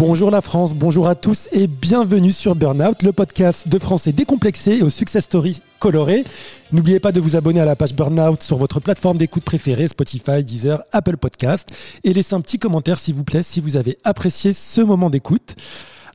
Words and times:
Bonjour 0.00 0.30
la 0.30 0.40
France, 0.40 0.72
bonjour 0.72 1.08
à 1.08 1.14
tous 1.14 1.46
et 1.52 1.66
bienvenue 1.66 2.32
sur 2.32 2.54
Burnout, 2.54 3.02
le 3.02 3.12
podcast 3.12 3.68
de 3.68 3.78
français 3.78 4.12
décomplexé 4.12 4.78
et 4.78 4.82
aux 4.82 4.88
success 4.88 5.24
stories 5.24 5.60
colorées. 5.78 6.24
N'oubliez 6.72 7.00
pas 7.00 7.12
de 7.12 7.20
vous 7.20 7.36
abonner 7.36 7.60
à 7.60 7.66
la 7.66 7.76
page 7.76 7.92
Burnout 7.92 8.42
sur 8.42 8.56
votre 8.56 8.80
plateforme 8.80 9.18
d'écoute 9.18 9.44
préférée, 9.44 9.88
Spotify, 9.88 10.42
Deezer, 10.42 10.82
Apple 10.92 11.18
Podcast, 11.18 11.68
et 12.02 12.14
laissez 12.14 12.32
un 12.32 12.40
petit 12.40 12.58
commentaire 12.58 12.98
s'il 12.98 13.14
vous 13.14 13.24
plaît 13.24 13.42
si 13.42 13.60
vous 13.60 13.76
avez 13.76 13.98
apprécié 14.02 14.54
ce 14.54 14.80
moment 14.80 15.10
d'écoute. 15.10 15.54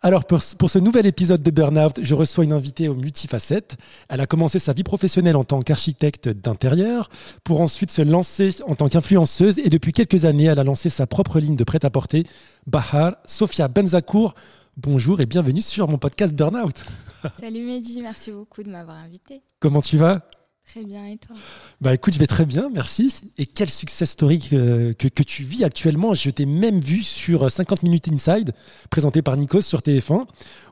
Alors 0.05 0.25
pour, 0.25 0.39
pour, 0.59 0.69
ce 0.69 0.77
nouvel 0.77 1.07
épisode 1.07 1.41
de 1.41 1.49
Burnout, 1.49 1.99
je 1.99 2.13
reçois 2.13 2.43
une 2.43 2.53
invitée 2.53 2.89
aux 2.89 2.93
multifacettes. 2.93 3.75
Elle 4.07 4.21
a 4.21 4.27
commencé 4.27 4.59
sa 4.59 4.71
vie 4.71 4.83
professionnelle 4.83 5.35
en 5.35 5.43
tant 5.43 5.63
qu'architecte 5.63 6.29
d'intérieur, 6.29 7.09
pour 7.43 7.59
ensuite 7.59 7.89
se 7.89 8.03
lancer 8.03 8.51
en 8.67 8.75
tant 8.75 8.87
qu'influenceuse, 8.87 9.57
et 9.57 9.69
depuis 9.69 9.93
quelques 9.93 10.25
années, 10.25 10.43
elle 10.43 10.59
a 10.59 10.63
lancé 10.63 10.91
sa 10.91 11.07
propre 11.07 11.39
ligne 11.39 11.55
de 11.55 11.63
prêt-à-porter, 11.63 12.27
Bahar, 12.67 13.15
Sofia 13.25 13.67
Benzakour. 13.67 14.35
Bonjour 14.77 15.21
et 15.21 15.25
bienvenue 15.25 15.61
sur 15.61 15.87
mon 15.87 15.97
podcast 15.97 16.35
Burnout. 16.35 16.85
Salut 17.39 17.65
Mehdi, 17.65 18.03
merci 18.03 18.31
beaucoup 18.31 18.61
de 18.61 18.69
m'avoir 18.69 18.97
invité. 18.97 19.41
Comment 19.59 19.81
tu 19.81 19.97
vas? 19.97 20.21
Très 20.65 20.83
bien, 20.83 21.05
et 21.05 21.17
toi? 21.17 21.35
Bah 21.79 21.93
écoute, 21.93 22.13
je 22.13 22.19
vais 22.19 22.27
très 22.27 22.45
bien, 22.45 22.69
merci. 22.73 23.13
Et 23.37 23.45
quel 23.45 23.69
success 23.69 24.09
story 24.09 24.39
que, 24.39 24.93
que, 24.93 25.07
que 25.07 25.23
tu 25.23 25.43
vis 25.43 25.63
actuellement. 25.63 26.13
Je 26.13 26.29
t'ai 26.31 26.45
même 26.45 26.79
vu 26.81 27.03
sur 27.03 27.49
50 27.49 27.83
Minutes 27.83 28.07
Inside, 28.07 28.51
présenté 28.89 29.21
par 29.21 29.37
Nikos 29.37 29.61
sur 29.61 29.79
TF1, 29.79 30.25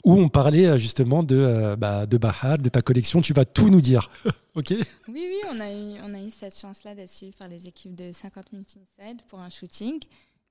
où 0.03 0.13
on 0.13 0.29
parlait 0.29 0.77
justement 0.79 1.21
de, 1.21 1.75
bah, 1.77 2.05
de 2.07 2.17
Bahar, 2.17 2.57
de 2.57 2.69
ta 2.69 2.81
collection. 2.81 3.21
Tu 3.21 3.33
vas 3.33 3.45
tout 3.45 3.69
nous 3.69 3.81
dire. 3.81 4.09
ok 4.55 4.71
Oui, 4.71 4.83
oui, 5.07 5.39
on 5.51 5.59
a 5.59 5.71
eu, 5.71 5.99
on 6.03 6.13
a 6.13 6.19
eu 6.19 6.31
cette 6.31 6.57
chance-là 6.59 6.95
d'être 6.95 7.11
suivi 7.11 7.33
par 7.33 7.47
les 7.47 7.67
équipes 7.67 7.95
de 7.95 8.11
50 8.11 8.51
Minutes 8.51 8.77
Inside 8.99 9.21
pour 9.27 9.39
un 9.39 9.49
shooting. 9.49 9.99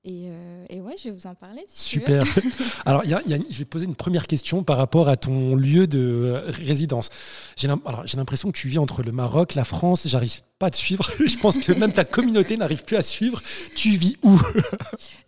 Et, 0.05 0.27
euh, 0.29 0.65
et, 0.69 0.81
ouais, 0.81 0.95
je 0.97 1.05
vais 1.05 1.15
vous 1.15 1.27
en 1.27 1.35
parler. 1.35 1.63
Si 1.69 1.91
Super. 1.91 2.25
alors, 2.85 3.05
y 3.05 3.13
a, 3.13 3.21
y 3.25 3.33
a, 3.33 3.37
je 3.37 3.57
vais 3.57 3.63
te 3.63 3.69
poser 3.69 3.85
une 3.85 3.95
première 3.95 4.27
question 4.27 4.61
par 4.61 4.75
rapport 4.75 5.07
à 5.07 5.15
ton 5.15 5.55
lieu 5.55 5.87
de 5.87 6.43
résidence. 6.47 7.09
J'ai 7.55 7.69
l'impression 7.69 8.51
que 8.51 8.57
tu 8.57 8.67
vis 8.67 8.79
entre 8.79 9.01
le 9.01 9.13
Maroc, 9.13 9.55
la 9.55 9.63
France. 9.63 10.05
J'arrive 10.05 10.41
pas 10.59 10.67
à 10.67 10.71
te 10.71 10.75
suivre. 10.75 11.09
je 11.25 11.37
pense 11.37 11.57
que 11.57 11.71
même 11.71 11.93
ta 11.93 12.03
communauté 12.03 12.57
n'arrive 12.57 12.83
plus 12.83 12.97
à 12.97 13.01
suivre. 13.01 13.41
Tu 13.75 13.91
vis 13.91 14.17
où? 14.23 14.37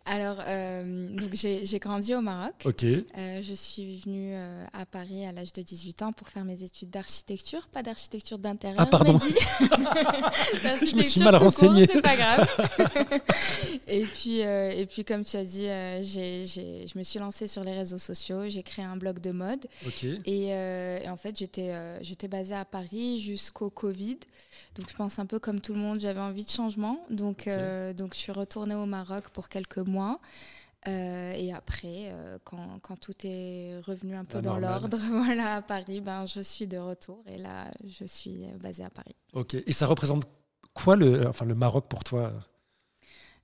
Alors, 0.08 0.38
euh, 0.46 1.08
donc 1.10 1.34
j'ai 1.34 1.80
grandi 1.80 2.14
au 2.14 2.22
Maroc. 2.22 2.54
Ok. 2.64 2.84
Euh, 2.84 3.42
je 3.42 3.54
suis 3.56 3.98
venue 3.98 4.36
euh, 4.36 4.64
à 4.72 4.86
Paris 4.86 5.26
à 5.26 5.32
l'âge 5.32 5.52
de 5.52 5.64
18 5.64 6.04
ans 6.04 6.14
pour 6.14 6.30
faire 6.30 6.46
mes 6.46 6.62
études 6.62 6.92
d'architecture, 6.92 7.68
pas 7.70 7.82
d'architecture 7.82 8.38
d'intérieur. 8.38 8.80
Ah 8.80 8.86
pardon. 8.86 9.18
je 10.54 10.96
me 10.96 11.02
suis 11.02 11.24
mal 11.24 11.36
renseignée. 11.36 11.88
C'est 11.92 12.04
pas 12.04 12.16
grave. 12.16 12.48
et 13.88 14.06
puis, 14.06 14.42
et 14.42 14.86
puis 14.86 15.04
comme 15.06 15.26
tu 15.26 15.38
as 15.38 15.44
dit, 15.44 15.66
je 15.66 16.98
me 16.98 17.04
suis 17.04 17.18
lancée 17.18 17.48
sur 17.48 17.64
les 17.64 17.74
réseaux 17.74 17.98
sociaux. 17.98 18.48
J'ai 18.48 18.62
créé 18.62 18.86
un 18.86 18.98
blog 18.98 19.20
de 19.20 19.32
mode. 19.32 19.66
Okay. 19.88 20.22
Et, 20.26 20.50
et, 20.50 21.10
en 21.10 21.18
fait, 21.18 21.36
j'étais 21.40 21.74
j'étais 22.02 22.28
basée 22.28 22.56
à 22.56 22.66
Paris 22.66 23.20
jusqu'au 23.20 23.72
Covid. 23.72 24.20
Donc 24.76 24.90
je 24.90 24.96
pense 24.96 25.18
un 25.18 25.26
peu 25.26 25.40
comme 25.40 25.62
tout 25.62 25.74
le 25.74 25.80
monde, 25.80 26.00
j'avais 26.00 26.20
envie 26.20 26.46
de 26.46 26.50
changement. 26.50 27.00
Donc, 27.10 27.36
Okay. 27.36 27.94
donc 27.96 28.14
je 28.14 28.20
suis 28.20 28.32
retournée 28.32 28.76
au 28.76 28.86
Maroc 28.86 29.30
pour 29.30 29.50
quelques 29.50 29.80
mois. 29.80 29.95
Euh, 30.88 31.32
et 31.34 31.52
après, 31.52 32.12
euh, 32.12 32.38
quand, 32.44 32.80
quand, 32.82 32.96
tout 32.96 33.14
est 33.24 33.80
revenu 33.88 34.14
un 34.16 34.24
peu 34.24 34.36
La 34.36 34.42
dans 34.42 34.58
l'ordre, 34.58 34.98
voilà, 35.10 35.56
à 35.56 35.62
Paris, 35.62 36.00
ben, 36.00 36.26
je 36.28 36.42
suis 36.42 36.68
de 36.68 36.78
retour. 36.78 37.24
Et 37.28 37.38
là, 37.38 37.72
je 37.88 38.06
suis 38.06 38.46
basée 38.62 38.84
à 38.84 38.90
Paris. 38.90 39.16
Ok. 39.34 39.56
Et 39.56 39.74
ça 39.74 39.88
représente 39.88 40.28
quoi 40.74 40.96
le, 40.96 41.28
enfin, 41.28 41.46
le 41.46 41.56
Maroc 41.56 41.86
pour 41.90 42.04
toi? 42.04 42.34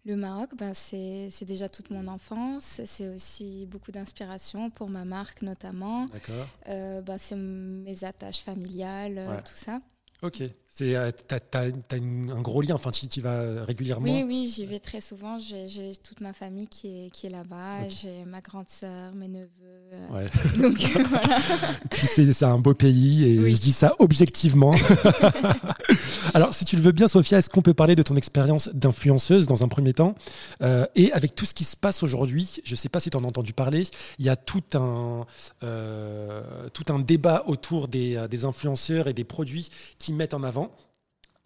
Le 0.06 0.16
Maroc, 0.16 0.52
ben, 0.56 0.74
c'est 0.74 1.46
déjà 1.46 1.70
toute 1.70 1.90
mon 1.90 2.08
enfance. 2.08 2.81
C'est 2.86 3.08
aussi 3.08 3.66
beaucoup 3.68 3.92
d'inspiration 3.92 4.70
pour 4.70 4.90
ma 4.90 5.06
marque 5.06 5.42
notamment. 5.42 6.06
D'accord. 6.08 6.48
Euh, 6.68 7.02
ben, 7.02 7.18
c'est 7.18 7.36
mes 7.36 8.04
attaches 8.04 8.42
familiales, 8.42 9.18
Ouais. 9.30 9.42
tout 9.44 9.56
ça. 9.56 9.81
Ok. 10.22 10.44
C'est, 10.74 10.96
euh, 10.96 11.12
t'as, 11.28 11.42
t'as- 11.42 11.70
t'as 11.90 11.98
une- 11.98 12.32
un 12.32 12.42
gros 12.42 12.62
lien. 12.62 12.76
Enfin, 12.76 12.92
tu 12.92 13.06
y 13.06 13.20
vas 13.20 13.66
régulièrement. 13.66 14.06
Oui, 14.09 14.24
oui, 14.26 14.50
j'y 14.56 14.66
vais 14.66 14.80
très 14.80 15.02
souvent. 15.02 15.38
J'ai 15.38 15.68
j'ai 15.68 15.98
toute 15.98 16.22
ma 16.22 16.32
famille 16.32 16.68
qui 16.68 16.88
est, 16.88 17.09
qui 17.09 17.28
est 17.28 17.30
là-bas. 17.30 17.90
J'ai 17.90 18.24
ma 18.26 18.40
grande 18.40 18.70
sœur, 18.70 19.14
mes 19.14 19.28
neveux. 19.28 19.48
euh, 19.94 20.08
Ouais. 20.14 20.26
Donc 20.62 20.80
voilà. 21.10 21.38
Et 21.84 21.88
puis 21.90 22.08
c'est, 22.08 22.31
c'est 22.31 22.46
un 22.46 22.58
beau 22.58 22.74
pays 22.74 23.26
et 23.26 23.38
Oui. 23.40 23.54
je 23.56 23.60
dis 23.62 23.74
ça 23.74 23.92
objectivement. 24.00 24.74
Alors, 26.34 26.54
si 26.54 26.64
tu 26.64 26.78
le 26.78 26.81
veux 26.81 26.94
bien, 26.94 27.10
Sophia, 27.10 27.40
est-ce 27.40 27.50
qu'on 27.50 27.62
peut 27.62 27.74
parler 27.74 27.96
de 27.96 28.04
ton 28.04 28.16
expérience 28.16 28.70
d'influenceuse 28.74 29.48
dans 29.48 29.64
un 29.66 29.68
premier 29.68 29.92
temps? 29.92 30.16
Euh, 30.62 30.86
Et 30.96 31.12
avec 31.12 31.36
tout 31.36 31.44
ce 31.46 31.54
qui 31.54 31.66
se 31.66 31.76
passe 31.76 32.02
aujourd'hui, 32.02 32.62
je 32.64 32.72
ne 32.72 32.78
sais 32.78 32.88
pas 32.90 33.02
si 33.02 33.10
tu 33.10 33.18
en 33.18 33.24
as 33.26 33.28
entendu 33.28 33.52
parler, 33.52 33.84
il 34.20 34.26
y 34.26 34.30
a 34.30 34.38
tout 34.38 34.64
un, 34.74 35.26
euh, 35.64 36.70
tout 36.74 36.86
un 36.94 37.00
débat 37.00 37.44
autour 37.48 37.88
des, 37.90 38.16
euh, 38.16 38.28
des 38.30 38.46
influenceurs 38.46 39.08
et 39.08 39.14
des 39.14 39.26
produits 39.26 39.70
qui 40.00 40.14
mettent 40.14 40.34
en 40.34 40.44
avant. 40.44 40.61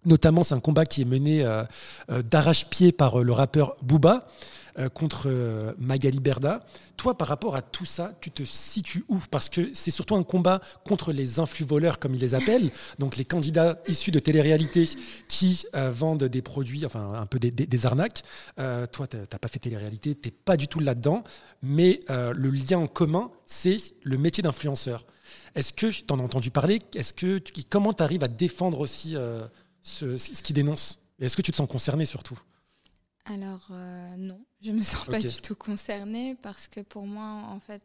Notamment, 0.05 0.43
c'est 0.43 0.53
un 0.53 0.59
combat 0.59 0.85
qui 0.85 1.01
est 1.01 1.05
mené 1.05 1.43
euh, 1.43 1.63
euh, 2.11 2.21
d'arrache-pied 2.21 2.91
par 2.91 3.19
euh, 3.19 3.23
le 3.23 3.31
rappeur 3.31 3.75
Booba 3.81 4.27
contre 4.93 5.73
Magali 5.79 6.19
Berda. 6.19 6.59
Toi, 6.97 7.17
par 7.17 7.29
rapport 7.29 7.55
à 7.55 7.61
tout 7.61 7.85
ça, 7.85 8.11
tu 8.19 8.29
te 8.29 8.43
situes 8.43 9.05
où? 9.07 9.19
Parce 9.31 9.47
que 9.47 9.69
c'est 9.73 9.89
surtout 9.89 10.17
un 10.17 10.23
combat 10.23 10.59
contre 10.85 11.13
les 11.13 11.39
influx-voleurs, 11.39 11.97
comme 11.97 12.13
ils 12.13 12.19
les 12.19 12.35
appellent, 12.35 12.71
donc 12.99 13.15
les 13.15 13.23
candidats 13.23 13.79
issus 13.87 14.11
de 14.11 14.19
télé-réalité 14.19 14.89
qui 15.29 15.65
vendent 15.73 16.25
des 16.25 16.41
produits, 16.41 16.85
enfin 16.85 17.13
un 17.13 17.25
peu 17.25 17.39
des, 17.39 17.85
arnaques. 17.85 18.23
Toi, 18.57 19.07
tu 19.07 19.15
n'as 19.15 19.39
pas 19.39 19.47
fait 19.47 19.59
télé-réalité, 19.59 20.13
tu 20.13 20.27
n'es 20.27 20.33
pas 20.43 20.57
du 20.57 20.67
tout 20.67 20.81
là-dedans, 20.81 21.23
mais 21.63 22.01
le 22.09 22.49
lien 22.49 22.79
en 22.79 22.87
commun, 22.87 23.31
c'est 23.45 23.77
le 24.03 24.17
métier 24.17 24.43
d'influenceur. 24.43 25.05
Est-ce 25.55 25.71
que 25.71 25.87
tu 25.87 26.03
en 26.09 26.19
as 26.19 26.23
entendu 26.23 26.51
parler? 26.51 26.79
Est-ce 26.95 27.13
que 27.13 27.37
tu- 27.37 27.63
comment 27.69 27.93
tu 27.93 28.03
arrives 28.03 28.25
à 28.25 28.27
défendre 28.27 28.81
aussi 28.81 29.15
ce, 29.85 30.17
ce 30.17 30.41
qui 30.41 30.51
dénonce. 30.51 30.99
Et 31.19 31.25
Est-ce 31.25 31.37
que 31.37 31.41
tu 31.41 31.51
te 31.51 31.57
sens 31.57 31.69
concerné 31.69 32.05
surtout? 32.05 32.39
Alors, 33.25 33.67
euh, 33.71 34.15
non, 34.17 34.43
je 34.61 34.71
me 34.71 34.83
sens 34.83 35.05
pas 35.05 35.19
du 35.19 35.41
tout 35.41 35.55
concernée 35.55 36.35
parce 36.41 36.67
que 36.67 36.81
pour 36.81 37.05
moi, 37.05 37.43
en 37.49 37.59
fait, 37.59 37.81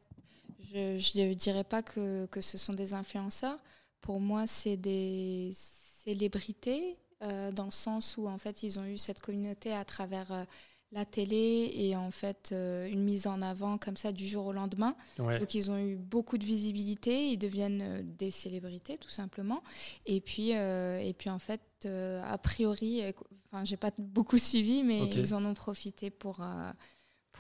je 0.73 1.21
ne 1.21 1.35
dirais 1.35 1.65
pas 1.65 1.83
que, 1.83 2.27
que 2.27 2.41
ce 2.41 2.59
sont 2.59 2.73
des 2.73 2.95
influenceurs. 2.95 3.59
Pour 4.01 4.21
moi, 4.21 4.47
c'est 4.47 4.77
des 4.77 5.53
célébrités 5.55 6.97
euh, 7.23 7.53
dans 7.53 7.67
le 7.67 7.71
sens 7.71 8.17
où, 8.17 8.27
en 8.27 8.39
fait, 8.39 8.63
ils 8.63 8.79
ont 8.79 8.87
eu 8.87 8.97
cette 8.99 9.21
communauté 9.21 9.73
à 9.73 9.85
travers 9.85 10.33
euh, 10.33 10.45
la 10.93 11.05
télé 11.05 11.71
et, 11.75 11.97
en 11.97 12.11
fait, 12.11 12.51
euh, 12.53 12.89
une 12.89 13.05
mise 13.05 13.27
en 13.27 13.43
avant 13.43 13.79
comme 13.79 13.97
ça 13.97 14.13
du 14.13 14.27
jour 14.27 14.47
au 14.47 14.53
lendemain. 14.53 14.97
Ouais. 15.19 15.39
Donc 15.39 15.55
ils 15.55 15.71
ont 15.71 15.79
eu 15.79 15.97
beaucoup 15.97 16.39
de 16.39 16.45
visibilité, 16.45 17.29
ils 17.29 17.39
deviennent 17.39 17.83
euh, 17.83 18.03
des 18.05 18.31
célébrités 18.31 18.99
tout 18.99 19.11
simplement. 19.11 19.63
Et 20.07 20.21
puis, 20.21 20.55
euh, 20.55 20.99
et 20.99 21.13
puis 21.13 21.31
en 21.31 21.39
fait, 21.39 21.61
a 21.87 22.37
priori, 22.39 23.03
enfin 23.47 23.65
j'ai 23.65 23.79
pas 23.79 23.91
beaucoup 23.99 24.37
suivi, 24.37 24.83
mais 24.83 25.07
ils 25.07 25.35
en 25.35 25.45
ont 25.45 25.55
profité 25.55 26.11
pour 26.11 26.41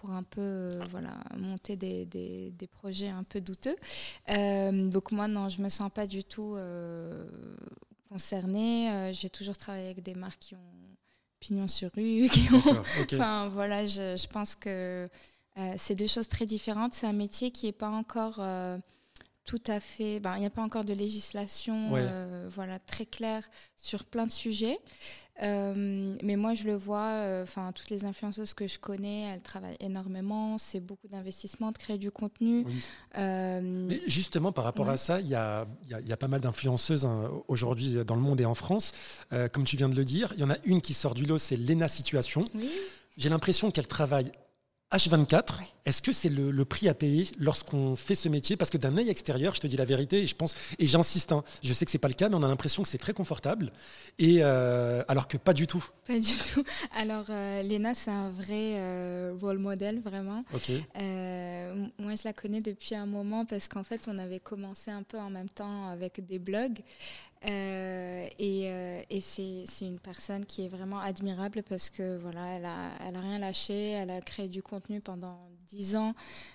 pour 0.00 0.10
un 0.10 0.22
peu 0.22 0.40
euh, 0.40 0.80
voilà 0.90 1.12
monter 1.36 1.76
des, 1.76 2.06
des, 2.06 2.50
des 2.52 2.66
projets 2.66 3.08
un 3.08 3.22
peu 3.22 3.40
douteux. 3.40 3.76
Euh, 4.30 4.88
donc 4.88 5.12
moi 5.12 5.28
non, 5.28 5.48
je 5.48 5.60
me 5.60 5.68
sens 5.68 5.90
pas 5.92 6.06
du 6.06 6.24
tout 6.24 6.54
euh, 6.56 7.26
concernée. 8.08 9.12
J'ai 9.12 9.28
toujours 9.30 9.56
travaillé 9.56 9.86
avec 9.86 10.02
des 10.02 10.14
marques 10.14 10.40
qui 10.40 10.54
ont 10.54 10.79
pignon 11.40 11.68
sur 11.68 11.90
rue, 11.96 12.28
qui 12.28 12.48
ont. 12.52 12.62
Enfin, 13.12 13.48
voilà, 13.48 13.86
je, 13.86 14.16
je 14.16 14.28
pense 14.28 14.54
que 14.54 15.08
euh, 15.58 15.74
c'est 15.76 15.94
deux 15.94 16.06
choses 16.06 16.28
très 16.28 16.46
différentes. 16.46 16.94
C'est 16.94 17.06
un 17.06 17.12
métier 17.12 17.50
qui 17.50 17.66
n'est 17.66 17.72
pas 17.72 17.88
encore 17.88 18.36
euh, 18.38 18.78
tout 19.44 19.62
à 19.66 19.80
fait. 19.80 20.20
ben, 20.20 20.36
Il 20.36 20.40
n'y 20.40 20.46
a 20.46 20.50
pas 20.50 20.62
encore 20.62 20.84
de 20.84 20.92
législation 20.92 21.92
Ouais. 21.92 22.00
euh, 22.04 22.48
voilà, 22.52 22.78
très 22.78 23.06
claire 23.06 23.48
sur 23.76 24.04
plein 24.04 24.26
de 24.26 24.32
sujets. 24.32 24.78
Euh, 25.42 26.14
mais 26.22 26.36
moi, 26.36 26.52
je 26.54 26.64
le 26.64 26.74
vois, 26.76 27.06
euh, 27.06 27.46
toutes 27.74 27.88
les 27.88 28.04
influenceuses 28.04 28.52
que 28.52 28.66
je 28.66 28.78
connais, 28.78 29.22
elles 29.22 29.40
travaillent 29.40 29.76
énormément. 29.80 30.58
C'est 30.58 30.80
beaucoup 30.80 31.08
d'investissement, 31.08 31.72
de 31.72 31.78
créer 31.78 31.96
du 31.96 32.10
contenu. 32.10 32.64
Oui. 32.66 32.74
Mais 33.16 34.00
justement, 34.06 34.52
par 34.52 34.64
rapport 34.64 34.86
Ouais. 34.86 34.92
à 34.92 34.96
ça, 34.98 35.20
il 35.20 35.28
y 35.28 35.34
a, 35.34 35.66
y 35.88 35.94
a- 35.94 36.00
y 36.00 36.12
a 36.12 36.16
pas 36.18 36.28
mal 36.28 36.42
d'influenceuses 36.42 37.06
hein, 37.06 37.30
aujourd'hui 37.48 38.04
dans 38.04 38.16
le 38.16 38.20
monde 38.22 38.40
et 38.40 38.44
en 38.44 38.54
France. 38.54 38.92
Comme 39.52 39.64
tu 39.64 39.76
viens 39.76 39.88
de 39.88 39.96
le 39.96 40.04
dire, 40.04 40.32
il 40.34 40.40
y 40.40 40.44
en 40.44 40.50
a 40.50 40.56
une 40.64 40.80
qui 40.82 40.92
sort 40.94 41.14
du 41.14 41.24
lot, 41.24 41.38
c'est 41.38 41.56
Lena 41.56 41.88
Situation. 41.88 42.42
oui. 42.54 42.70
J'ai 43.16 43.28
l'impression 43.28 43.70
qu'elle 43.70 43.88
travaille 43.88 44.30
H24. 44.92 45.58
Ouais. 45.58 45.66
Est-ce 45.86 46.02
que 46.02 46.12
c'est 46.12 46.28
le, 46.28 46.50
le 46.50 46.64
prix 46.64 46.88
à 46.88 46.94
payer 46.94 47.28
lorsqu'on 47.38 47.96
fait 47.96 48.14
ce 48.14 48.28
métier? 48.28 48.56
Parce 48.56 48.70
que 48.70 48.78
d'un 48.78 48.96
œil 48.98 49.08
extérieur, 49.08 49.54
je 49.54 49.60
te 49.60 49.66
dis 49.66 49.76
la 49.76 49.84
vérité, 49.84 50.22
et 50.22 50.26
je 50.26 50.34
pense, 50.36 50.54
et 50.78 50.86
j'insiste, 50.86 51.32
hein, 51.32 51.42
je 51.62 51.72
sais 51.72 51.84
que 51.84 51.90
c'est 51.90 51.98
pas 51.98 52.08
le 52.08 52.14
cas, 52.14 52.28
mais 52.28 52.36
on 52.36 52.42
a 52.42 52.48
l'impression 52.48 52.82
que 52.82 52.88
c'est 52.88 52.98
très 52.98 53.14
confortable, 53.14 53.72
et 54.18 54.38
euh, 54.40 55.02
alors 55.08 55.26
que 55.26 55.36
pas 55.36 55.54
du 55.54 55.66
tout. 55.66 55.84
Pas 56.06 56.18
du 56.18 56.36
tout. 56.52 56.64
Alors, 56.94 57.24
euh, 57.30 57.62
Léna, 57.62 57.94
c'est 57.94 58.10
un 58.10 58.28
vrai 58.30 58.74
euh, 58.76 59.32
role 59.40 59.58
model, 59.58 60.00
vraiment. 60.00 60.44
Ok. 60.52 60.70
Euh, 61.98 62.02
moi, 62.02 62.14
je 62.14 62.22
la 62.24 62.32
connais 62.32 62.60
depuis 62.60 62.94
un 62.94 63.06
moment 63.06 63.44
parce 63.44 63.68
qu'en 63.68 63.84
fait, 63.84 64.08
on 64.08 64.18
avait 64.18 64.40
commencé 64.40 64.90
un 64.90 65.02
peu 65.02 65.18
en 65.18 65.30
même 65.30 65.48
temps 65.48 65.88
avec 65.88 66.24
des 66.24 66.38
blogs. 66.38 66.80
Euh, 67.46 68.26
et 68.38 68.70
euh, 68.70 69.02
et 69.08 69.20
c'est 69.22 69.64
une 69.80 69.98
personne 69.98 70.44
qui 70.44 70.66
est 70.66 70.68
vraiment 70.68 70.98
admirable 70.98 71.62
parce 71.62 71.88
que 71.88 72.18
voilà, 72.18 72.46
elle 72.56 72.66
a, 72.66 72.90
elle 73.08 73.16
a 73.16 73.20
rien 73.20 73.38
lâché, 73.38 73.90
elle 73.92 74.10
a 74.10 74.20
créé 74.20 74.48
du 74.48 74.62
contenu 74.62 75.00
pendant 75.00 75.38
10 75.68 75.96
ans. 75.96 76.14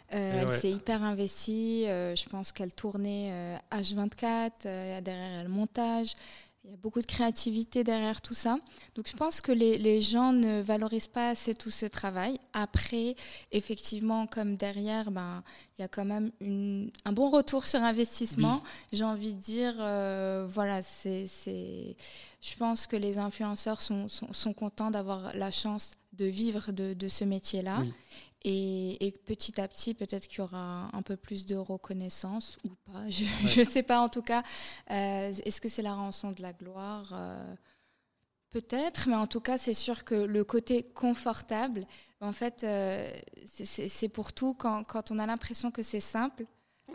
elle 0.10 0.50
s'est 0.52 0.72
hyper 0.72 1.02
investie. 1.02 1.86
je 1.86 2.30
pense 2.30 2.52
qu'elle 2.52 2.74
tournait 2.74 3.58
H24, 3.72 5.02
derrière 5.02 5.40
elle 5.40 5.44
le 5.44 5.50
montage. 5.50 6.16
Il 6.68 6.72
y 6.72 6.74
a 6.74 6.78
beaucoup 6.78 7.00
de 7.00 7.06
créativité 7.06 7.84
derrière 7.84 8.22
tout 8.22 8.34
ça. 8.34 8.58
Donc 8.96 9.08
je 9.08 9.16
pense 9.16 9.40
que 9.40 9.52
les, 9.52 9.78
les, 9.78 10.02
gens 10.02 10.34
ne 10.34 10.62
valorisent 10.62 11.06
pas 11.06 11.30
assez 11.30 11.54
tout 11.54 11.70
ce 11.70 11.86
travail. 11.86 12.40
Après, 12.54 13.16
effectivement, 13.52 14.26
comme 14.26 14.56
derrière, 14.56 15.12
ben, 15.12 15.44
il 15.78 15.82
y 15.82 15.86
a 15.86 15.88
quand 15.88 16.06
même 16.06 16.32
une, 16.40 16.92
un 17.06 17.12
bon 17.12 17.30
retour 17.30 17.68
sur 17.68 17.84
investissement. 17.84 18.64
J'ai 18.92 19.04
envie 19.04 19.36
de 19.36 19.40
dire, 19.40 19.76
euh, 19.80 20.48
voilà, 20.50 20.82
c'est, 20.82 21.28
je 22.42 22.56
pense 22.58 22.88
que 22.88 22.96
les 22.96 23.20
influenceurs 23.20 23.82
sont, 23.82 24.08
sont, 24.08 24.34
sont 24.34 24.54
contents 24.54 24.90
d'avoir 24.90 25.36
la 25.36 25.52
chance 25.52 25.92
de 26.18 26.26
vivre 26.26 26.72
de, 26.72 26.94
de 26.94 27.08
ce 27.08 27.24
métier-là. 27.24 27.84
Et, 28.48 29.14
petit 29.26 29.60
à 29.60 29.68
petit, 29.68 29.96
peut-être 29.96 30.28
qu'il 30.28 30.40
y 30.40 30.42
aura 30.42 30.90
un 30.94 31.02
peu 31.02 31.18
plus 31.18 31.48
de 31.48 31.56
reconnaissance 31.56 32.58
ou 32.64 32.70
pas. 32.92 33.10
Je 33.10 33.60
ne 33.62 33.66
sais 33.66 33.82
pas 33.82 34.00
en 34.00 34.10
tout 34.10 34.22
cas. 34.22 34.44
Euh, 34.92 35.34
est-ce 35.44 35.60
que 35.60 35.68
c'est 35.70 35.82
la 35.82 35.96
rançon 35.96 36.32
de 36.32 36.42
la 36.42 36.54
gloire? 36.54 37.10
Euh, 37.14 37.56
Peut-être, 38.52 39.10
mais 39.10 39.16
en 39.16 39.28
tout 39.28 39.42
cas, 39.42 39.58
c'est 39.58 39.74
sûr 39.74 40.06
que 40.06 40.16
le 40.16 40.46
côté 40.46 40.84
confortable, 40.84 41.86
en 42.22 42.32
fait, 42.32 42.64
euh, 42.64 43.12
c'est 43.46 44.08
pour 44.08 44.32
tout. 44.32 44.54
Quand, 44.54 44.86
quand 44.86 45.12
on 45.12 45.20
a 45.20 45.26
l'impression 45.26 45.72
que 45.72 45.84
c'est 45.84 46.00
simple, 46.00 46.46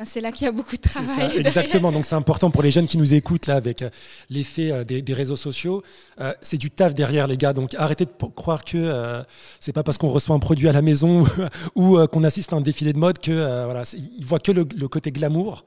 c'est 0.04 0.20
là 0.20 0.32
qu'il 0.32 0.44
y 0.44 0.48
a 0.48 0.52
beaucoup 0.52 0.76
de 0.76 0.80
travail. 0.80 1.36
exactement. 1.36 1.92
Donc 1.92 2.04
c'est 2.04 2.14
important 2.14 2.50
pour 2.50 2.62
les 2.62 2.70
jeunes 2.70 2.86
qui 2.86 2.98
nous 2.98 3.14
écoutent 3.14 3.46
là 3.46 3.56
avec 3.56 3.82
euh, 3.82 3.90
l'effet 4.28 4.70
euh, 4.70 4.84
des, 4.84 5.14
réseaux 5.14 5.36
sociaux. 5.36 5.82
Euh, 6.20 6.32
c'est 6.40 6.56
du 6.56 6.70
taf 6.70 6.94
derrière 6.94 7.26
les 7.26 7.36
gars. 7.36 7.52
Donc 7.52 7.74
arrêtez 7.74 8.04
de 8.04 8.10
croire 8.34 8.64
que 8.64 9.22
c'est 9.58 9.72
pas 9.72 9.82
parce 9.82 9.98
qu'on 9.98 10.10
reçoit 10.10 10.34
un 10.34 10.38
produit 10.38 10.68
à 10.68 10.72
la 10.72 10.82
maison 10.82 11.24
ou 11.74 11.98
qu'on 12.08 12.24
assiste 12.24 12.52
à 12.52 12.56
un 12.56 12.60
défilé 12.60 12.92
de 12.92 12.98
mode 12.98 13.18
que 13.18 13.64
voilà, 13.64 13.82
ils 13.94 14.24
voient 14.24 14.40
que 14.40 14.52
le, 14.52 14.64
côté 14.88 15.12
glamour. 15.12 15.64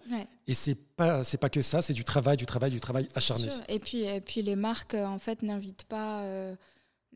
Et 0.47 0.53
c'est 0.53 0.77
pas 0.95 1.23
c'est 1.23 1.37
pas 1.37 1.49
que 1.49 1.61
ça. 1.61 1.81
C'est 1.81 1.93
du 1.93 2.03
travail, 2.03 2.37
du 2.37 2.45
travail, 2.45 2.71
du 2.71 2.79
travail 2.79 3.07
acharné. 3.15 3.47
Et 3.69 3.79
puis 3.79 4.03
et 4.03 4.21
puis 4.21 4.41
les 4.41 4.55
marques 4.55 4.95
en 4.95 5.19
fait 5.19 5.41
n'invitent 5.43 5.85
pas 5.85 6.23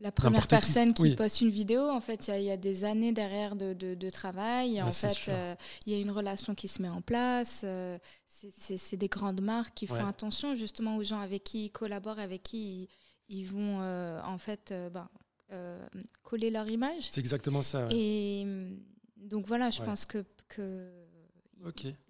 la 0.00 0.12
première 0.12 0.46
personne 0.46 0.92
qui, 0.92 1.14
poste 1.14 1.40
une 1.40 1.50
vidéo, 1.50 1.88
en 1.90 2.00
fait, 2.00 2.28
il 2.28 2.42
y, 2.42 2.50
a 2.50 2.56
des 2.56 2.84
années 2.84 3.12
derrière 3.12 3.56
de, 3.56 3.72
de, 3.72 4.10
travail. 4.10 4.80
en 4.82 4.92
fait, 4.92 5.28
euh, 5.28 5.54
il 5.86 5.92
y 5.92 5.96
a 5.96 5.98
une 6.00 6.10
relation 6.10 6.54
qui 6.54 6.68
se 6.68 6.82
met 6.82 6.88
en 6.88 7.02
place. 7.02 7.62
Euh, 7.64 7.98
c'est 8.26 8.96
des 8.96 9.08
grandes 9.08 9.40
marques 9.40 9.74
qui 9.74 9.86
font 9.86 10.06
attention 10.06 10.54
justement 10.54 10.96
aux 10.96 11.02
gens 11.02 11.20
avec 11.20 11.42
qui 11.42 11.66
ils 11.66 11.70
collaborent, 11.70 12.20
avec 12.20 12.42
qui 12.42 12.88
ils, 13.28 13.44
vont 13.44 13.80
euh, 13.80 14.20
en 14.22 14.38
fait 14.38 14.72
ben, 14.92 15.08
coller 16.22 16.50
leur 16.50 16.68
image. 16.70 17.08
C'est 17.10 17.20
exactement 17.20 17.62
ça. 17.62 17.88
Et 17.90 18.46
donc 19.16 19.46
voilà, 19.46 19.70
je 19.70 19.82
pense 19.82 20.06
que, 20.06 20.24
que 20.46 20.88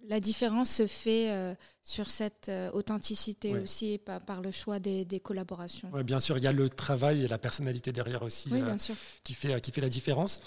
la 0.07 0.19
différence 0.19 0.69
se 0.69 0.87
fait 0.87 1.31
euh, 1.31 1.53
sur 1.83 2.09
cette 2.09 2.49
euh, 2.49 2.71
authenticité 2.71 3.57
aussi 3.57 3.97
par, 3.97 4.21
par, 4.21 4.41
le 4.41 4.51
choix 4.51 4.79
des, 4.79 5.05
collaborations. 5.23 5.89
Ouais, 5.91 6.03
bien 6.03 6.19
sûr, 6.19 6.37
il 6.37 6.43
y 6.43 6.47
a 6.47 6.51
le 6.51 6.69
travail 6.69 7.23
et 7.23 7.27
la 7.27 7.37
personnalité 7.37 7.91
derrière 7.91 8.23
aussi 8.23 8.49
euh, 8.51 8.77
qui, 9.23 9.33
fait, 9.33 9.59
qui 9.61 9.71
fait 9.71 9.81
la 9.81 9.89
différence. 9.89 10.41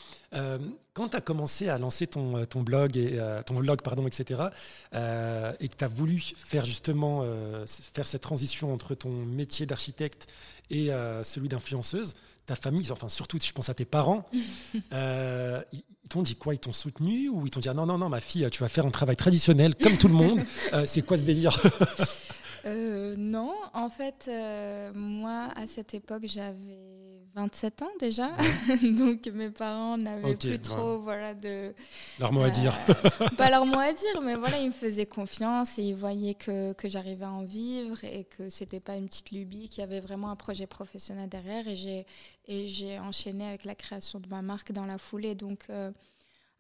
quand 0.93 1.09
tu 1.09 1.17
as 1.17 1.21
commencé 1.21 1.69
à 1.69 1.79
lancer 1.79 2.07
ton, 2.07 2.45
ton 2.47 2.63
blog, 2.63 2.97
et, 2.97 3.19
ton 3.47 3.55
vlog 3.55 3.83
pardon, 3.83 4.07
etc., 4.07 4.43
et 4.93 5.69
que 5.69 5.77
tu 5.77 5.85
as 5.85 5.89
voulu 5.89 6.21
faire 6.21 6.65
justement 6.65 7.25
faire 7.67 8.07
cette 8.07 8.23
transition 8.23 8.73
entre 8.73 8.95
ton 8.95 9.11
métier 9.11 9.67
d'architecte 9.67 10.27
et 10.71 10.89
celui 11.23 11.49
d'influenceuse, 11.49 12.15
ta 12.47 12.57
famille, 12.57 12.91
enfin 12.91 13.09
surtout 13.09 13.39
je 13.41 13.53
pense 13.53 13.69
à 13.69 13.75
tes 13.75 13.85
parents, 13.85 14.29
t'ont 16.13 16.23
dit 16.23 16.37
quoi 16.37 16.55
Ils 16.55 16.59
t'ont 16.59 16.73
soutenu 16.73 17.29
ou 17.29 17.47
ils 17.47 17.51
t'ont 17.51 17.61
dit 17.61 17.69
ah 17.69 17.75
non, 17.75 17.87
non, 17.87 17.99
non, 17.99 18.09
ma 18.09 18.21
fille, 18.21 18.47
tu 18.51 18.63
vas 18.63 18.69
faire 18.69 18.85
un 18.87 18.91
travail 18.91 19.17
traditionnel 19.17 19.75
comme 19.75 19.97
tout 19.97 20.09
le 20.09 20.15
monde. 20.15 20.41
Euh, 20.75 20.85
C'est 20.87 21.03
quoi 21.03 21.17
ce 21.17 21.23
délire? 21.23 21.59
Euh, 22.65 23.15
Non, 23.19 23.53
en 23.75 23.89
fait, 23.91 24.31
moi 24.95 25.49
à 25.57 25.67
cette 25.67 25.95
époque 25.95 26.23
j'avais 26.27 26.79
27 27.35 27.83
ans 27.83 27.91
déjà, 27.99 28.31
donc 28.83 29.27
mes 29.33 29.51
parents 29.51 29.97
n'avaient 29.97 30.35
plus 30.35 30.59
trop 30.59 30.99
voilà, 31.01 31.35
de... 31.35 31.73
Leur 32.21 32.33
mot 32.33 32.43
à 32.43 32.51
dire. 32.51 32.79
pas 33.39 33.51
leur 33.51 33.65
mot 33.65 33.79
à 33.79 33.93
dire, 33.93 34.21
mais 34.23 34.35
voilà, 34.35 34.59
ils 34.59 34.69
me 34.69 34.73
faisaient 34.73 35.07
confiance 35.07 35.79
et 35.79 35.83
ils 35.83 35.95
voyaient 35.95 36.35
que, 36.35 36.73
que 36.75 36.89
j'arrivais 36.89 37.25
à 37.25 37.31
en 37.31 37.45
vivre 37.45 38.05
et 38.05 38.25
que 38.25 38.49
c'était 38.51 38.81
pas 38.81 38.97
une 38.97 39.07
petite 39.07 39.31
lubie, 39.31 39.69
qu'il 39.69 39.81
y 39.81 39.85
avait 39.85 40.01
vraiment 40.01 40.31
un 40.31 40.37
projet 40.37 40.67
professionnel 40.67 41.29
derrière 41.29 41.67
et 41.67 41.77
j'ai, 41.77 42.07
et 42.47 42.69
j'ai 42.69 42.99
enchaîné 42.99 43.47
avec 43.47 43.65
la 43.65 43.75
création 43.75 44.21
de 44.21 44.29
ma 44.29 44.43
marque 44.43 44.73
dans 44.73 44.87
la 44.87 44.99
foulée. 44.99 45.35
Donc... 45.35 45.65
Euh, 45.71 45.91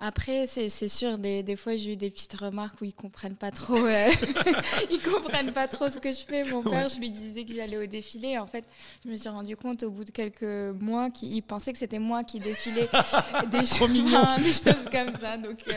après, 0.04 0.48
c'est 0.48 0.88
sûr, 0.88 1.16
des, 1.16 1.44
des 1.44 1.54
fois, 1.54 1.76
j'ai 1.76 1.92
eu 1.92 1.96
des 1.96 2.10
petites 2.10 2.34
remarques 2.34 2.80
où 2.80 2.84
ils 2.84 2.92
comprennent 2.92 3.36
pas 3.36 3.52
trop, 3.52 3.86
euh, 3.86 4.08
ils 4.90 5.00
comprennent 5.00 5.52
pas 5.52 5.68
trop 5.68 5.88
ce 5.90 6.00
que 6.00 6.10
je 6.10 6.18
fais. 6.28 6.42
Mon 6.42 6.60
père, 6.60 6.88
je 6.88 6.98
lui 6.98 7.08
disais 7.08 7.44
que 7.44 7.54
j'allais 7.54 7.76
au 7.76 7.86
défilé. 7.86 8.36
En 8.36 8.48
fait, 8.48 8.64
je 9.04 9.10
me 9.10 9.16
suis 9.16 9.28
rendu 9.28 9.56
compte 9.56 9.84
au 9.84 9.90
bout 9.92 10.02
de 10.02 10.10
quelques 10.10 10.74
mois 10.80 11.08
qu'il 11.10 11.40
pensait 11.44 11.72
que 11.72 11.78
c'était 11.78 12.00
moi 12.00 12.24
qui 12.24 12.40
défilais 12.40 12.88
des, 13.52 13.64
chemins, 13.64 14.38
des 14.38 14.52
choses 14.52 14.88
comme 14.90 15.12
ça. 15.20 15.36
Donc, 15.36 15.58
euh, 15.68 15.74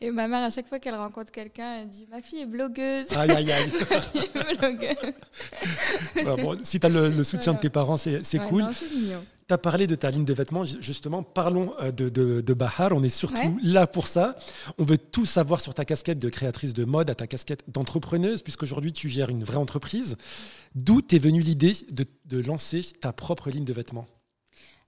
et 0.00 0.10
ma 0.10 0.26
mère, 0.26 0.42
à 0.42 0.50
chaque 0.50 0.66
fois 0.66 0.80
qu'elle 0.80 0.96
rencontre 0.96 1.30
quelqu'un, 1.30 1.82
elle 1.82 1.88
dit 1.88 2.08
Ma 2.10 2.20
fille 2.20 2.40
est 2.40 2.46
blogueuse. 2.46 3.06
Aïe, 3.16 3.30
aïe, 3.30 3.52
aïe. 3.52 3.70
blogueuse. 4.58 5.12
Bah, 6.24 6.34
bon, 6.34 6.58
si 6.64 6.80
tu 6.80 6.86
as 6.86 6.88
le, 6.88 7.22
soutien 7.22 7.54
de 7.54 7.60
tes 7.60 7.70
parents, 7.70 7.96
c'est 7.96 8.18
cool. 8.48 8.64
C'est 8.72 8.92
mignon. 8.92 9.24
Tu 9.48 9.54
as 9.54 9.58
parlé 9.58 9.86
de 9.86 9.94
ta 9.94 10.10
ligne 10.10 10.26
de 10.26 10.34
vêtements, 10.34 10.64
justement, 10.64 11.22
parlons 11.22 11.72
euh, 11.80 11.90
de, 11.90 12.10
de, 12.10 12.54
Bahar, 12.54 12.92
on 12.92 13.02
est 13.02 13.08
surtout 13.08 13.58
là 13.62 13.86
pour 13.86 14.06
ça. 14.06 14.36
On 14.76 14.84
veut 14.84 14.98
tout 14.98 15.24
savoir 15.24 15.62
sur 15.62 15.72
ta 15.72 15.86
casquette 15.86 16.18
de 16.18 16.28
créatrice 16.28 16.74
de 16.74 16.84
mode, 16.84 17.08
à 17.08 17.14
ta 17.14 17.26
casquette 17.26 17.64
d'entrepreneuse, 17.66 18.42
puisqu'aujourd'hui 18.42 18.92
tu 18.92 19.08
gères 19.08 19.30
une 19.30 19.44
vraie 19.44 19.56
entreprise. 19.56 20.16
D'où 20.74 21.00
t'es 21.00 21.18
venue 21.18 21.40
l'idée 21.40 21.72
de, 21.90 22.04
de, 22.26 22.42
lancer 22.42 22.82
ta 23.00 23.14
propre 23.14 23.48
ligne 23.48 23.64
de 23.64 23.72
vêtements? 23.72 24.06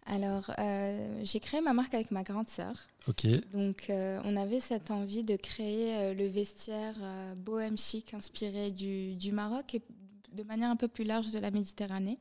Alors, 0.05 0.51
euh, 0.59 1.21
j'ai 1.25 1.41
créé 1.41 1.63
ma 1.63 1.73
marque 1.73 1.95
avec 1.95 2.11
ma 2.11 2.23
grande 2.23 2.49
sœur. 2.49 2.75
Ok. 3.09 3.27
Donc, 3.55 3.87
euh, 3.89 4.21
on 4.25 4.37
avait 4.37 4.61
cette 4.61 4.91
envie 4.91 5.23
de 5.23 5.37
créer 5.37 6.15
le 6.15 6.27
vestiaire 6.27 6.97
bohème 7.39 7.79
chic 7.79 8.13
inspiré 8.13 8.73
du, 8.73 9.15
du 9.15 9.33
Maroc 9.33 9.75
et 9.75 9.83
de 10.33 10.43
manière 10.43 10.71
un 10.71 10.77
peu 10.77 10.89
plus 10.89 11.05
large 11.05 11.31
de 11.31 11.39
la 11.39 11.51
Méditerranée. 11.51 12.19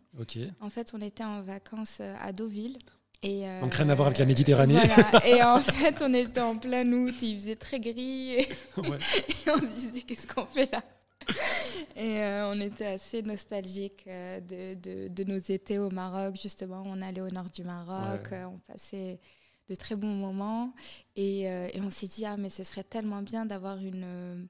En 0.59 0.69
fait, 0.69 0.91
on 0.93 1.01
était 1.01 1.23
en 1.23 1.41
vacances 1.41 1.97
euh, 2.01 2.15
à 2.21 2.31
Deauville. 2.31 2.77
Et 3.21 3.47
euh, 3.47 3.61
Donc 3.61 3.73
rien 3.73 3.89
à 3.89 3.95
voir 3.95 4.07
avec 4.07 4.19
la 4.19 4.25
Méditerranée. 4.25 4.75
Voilà. 4.75 5.27
Et 5.27 5.43
en 5.43 5.59
fait, 5.59 6.01
on 6.01 6.13
était 6.13 6.39
en 6.39 6.57
plein 6.57 6.89
août, 6.91 7.15
il 7.21 7.37
faisait 7.37 7.55
très 7.55 7.79
gris. 7.79 8.33
Et, 8.33 8.47
on 8.77 9.59
se 9.59 9.65
disait, 9.65 10.01
qu'est-ce 10.01 10.27
qu'on 10.27 10.45
fait 10.45 10.71
là? 10.71 10.83
Et 11.95 12.21
euh, 12.21 12.51
on 12.51 12.59
était 12.59 12.85
assez 12.85 13.21
nostalgique 13.21 14.05
de, 14.05 14.75
de, 14.75 15.09
de, 15.09 15.23
nos 15.25 15.37
étés 15.37 15.77
au 15.77 15.89
Maroc, 15.89 16.37
justement. 16.41 16.81
On 16.85 17.01
allait 17.01 17.21
au 17.21 17.29
nord 17.29 17.49
du 17.49 17.63
Maroc, 17.63 18.29
on 18.31 18.57
passait 18.59 19.19
de 19.67 19.75
très 19.75 19.95
bons 19.95 20.07
moments. 20.07 20.73
Et, 21.15 21.41
et 21.41 21.81
on 21.81 21.89
s'est 21.89 22.07
dit, 22.07 22.25
ah, 22.25 22.37
mais 22.37 22.49
ce 22.49 22.63
serait 22.63 22.83
tellement 22.83 23.21
bien 23.21 23.45
d'avoir 23.45 23.77
une 23.77 24.47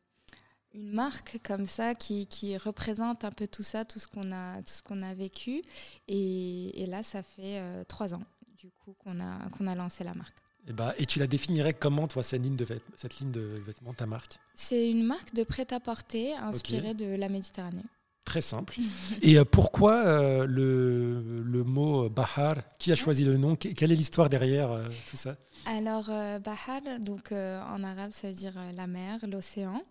une 0.80 0.92
marque 0.94 1.40
comme 1.44 1.66
ça 1.66 1.94
qui, 1.94 2.26
qui, 2.28 2.58
représente 2.58 3.26
un 3.26 3.32
peu 3.32 3.48
tout 3.48 3.64
ça, 3.64 3.86
tout 3.86 4.00
ce 4.00 4.08
qu'on 4.08 4.32
a, 4.32 4.58
tout 4.60 4.72
ce 4.72 4.82
qu'on 4.82 5.02
a 5.02 5.14
vécu. 5.14 5.62
Et, 6.08 6.82
et, 6.82 6.86
là, 6.86 7.04
ça 7.04 7.22
fait 7.22 7.60
euh, 7.60 7.84
trois 7.84 8.14
ans 8.14 8.24
du 8.58 8.70
coup 8.84 8.96
qu'on 9.00 9.20
a, 9.20 9.50
qu'on 9.58 9.68
a 9.68 9.76
lancé 9.76 10.04
la 10.04 10.14
marque. 10.14 10.38
Et, 10.38 10.70
eh 10.70 10.74
bah, 10.74 10.94
et 10.98 11.06
tu 11.06 11.20
la 11.20 11.28
définirais 11.28 11.74
comment, 11.74 12.08
toi, 12.08 12.24
cette 12.24 12.44
ligne 12.44 12.56
de, 12.56 12.66
cette 12.96 13.20
ligne 13.20 13.32
de 13.32 13.42
vêtements, 13.66 13.94
ta 13.94 14.06
marque? 14.06 14.38
C'est 14.56 14.90
une 14.90 15.04
marque 15.04 15.34
de 15.34 15.44
prêt-à-porter 15.44 16.34
inspirée 16.36 16.94
de 16.94 17.16
la 17.16 17.30
Méditerranée. 17.30 17.86
Très 18.26 18.42
simple. 18.42 18.78
et 19.22 19.38
euh, 19.38 19.46
pourquoi 19.46 19.96
euh, 20.06 20.46
le, 20.46 21.42
le, 21.42 21.64
mot 21.64 22.10
Bahar? 22.10 22.58
Qui 22.78 22.92
a 22.92 22.96
choisi 22.96 23.24
le 23.24 23.38
nom? 23.38 23.56
Quelle 23.56 23.92
est 23.92 23.96
l'histoire 23.96 24.30
derrière 24.30 24.76
tout 25.10 25.18
ça? 25.18 25.36
Alors, 25.66 26.06
Bahar, 26.40 26.82
donc, 27.02 27.32
en 27.32 27.84
arabe, 27.84 28.12
ça 28.12 28.28
veut 28.28 28.36
dire 28.36 28.54
la 28.76 28.88
mer, 28.88 29.20
l'océan. 29.28 29.84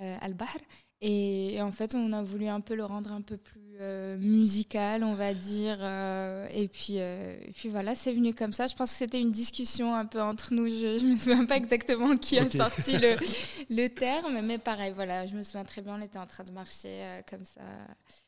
Euh, 0.00 0.16
Al-Bahr. 0.20 0.56
Et, 1.02 1.58
en 1.60 1.72
fait, 1.72 1.94
on 1.94 2.12
a 2.12 2.22
voulu 2.22 2.46
un 2.48 2.60
peu 2.60 2.74
le 2.74 2.84
rendre 2.84 3.12
un 3.12 3.22
peu 3.22 3.36
plus 3.36 3.76
euh, 3.80 4.18
musical, 4.18 5.04
on 5.04 5.14
va 5.14 5.32
dire. 5.34 5.78
Euh, 5.80 6.46
et, 6.52 6.68
puis, 6.68 6.96
et 6.96 7.50
puis 7.54 7.68
voilà, 7.68 7.94
c'est 7.94 8.12
venu 8.12 8.34
comme 8.34 8.52
ça. 8.52 8.66
Je 8.66 8.74
pense 8.74 8.92
que 8.92 8.96
c'était 8.96 9.20
une 9.20 9.30
discussion 9.30 9.94
un 9.94 10.06
peu 10.06 10.20
entre 10.20 10.54
nous. 10.54 10.68
Je 10.68 11.04
ne 11.04 11.12
me 11.12 11.16
souviens 11.18 11.46
pas 11.46 11.56
exactement 11.56 12.16
qui 12.16 12.38
a 12.38 12.48
sorti 12.48 12.96
le, 12.98 13.16
le, 13.70 13.88
terme, 13.88 14.40
mais 14.42 14.58
pareil, 14.58 14.92
voilà, 14.94 15.26
je 15.26 15.34
me 15.34 15.42
souviens 15.42 15.64
très 15.64 15.82
bien, 15.82 15.96
on 15.98 16.02
était 16.02 16.18
en 16.18 16.26
train 16.26 16.44
de 16.44 16.52
marcher 16.52 17.02
comme 17.28 17.44
ça 17.44 17.62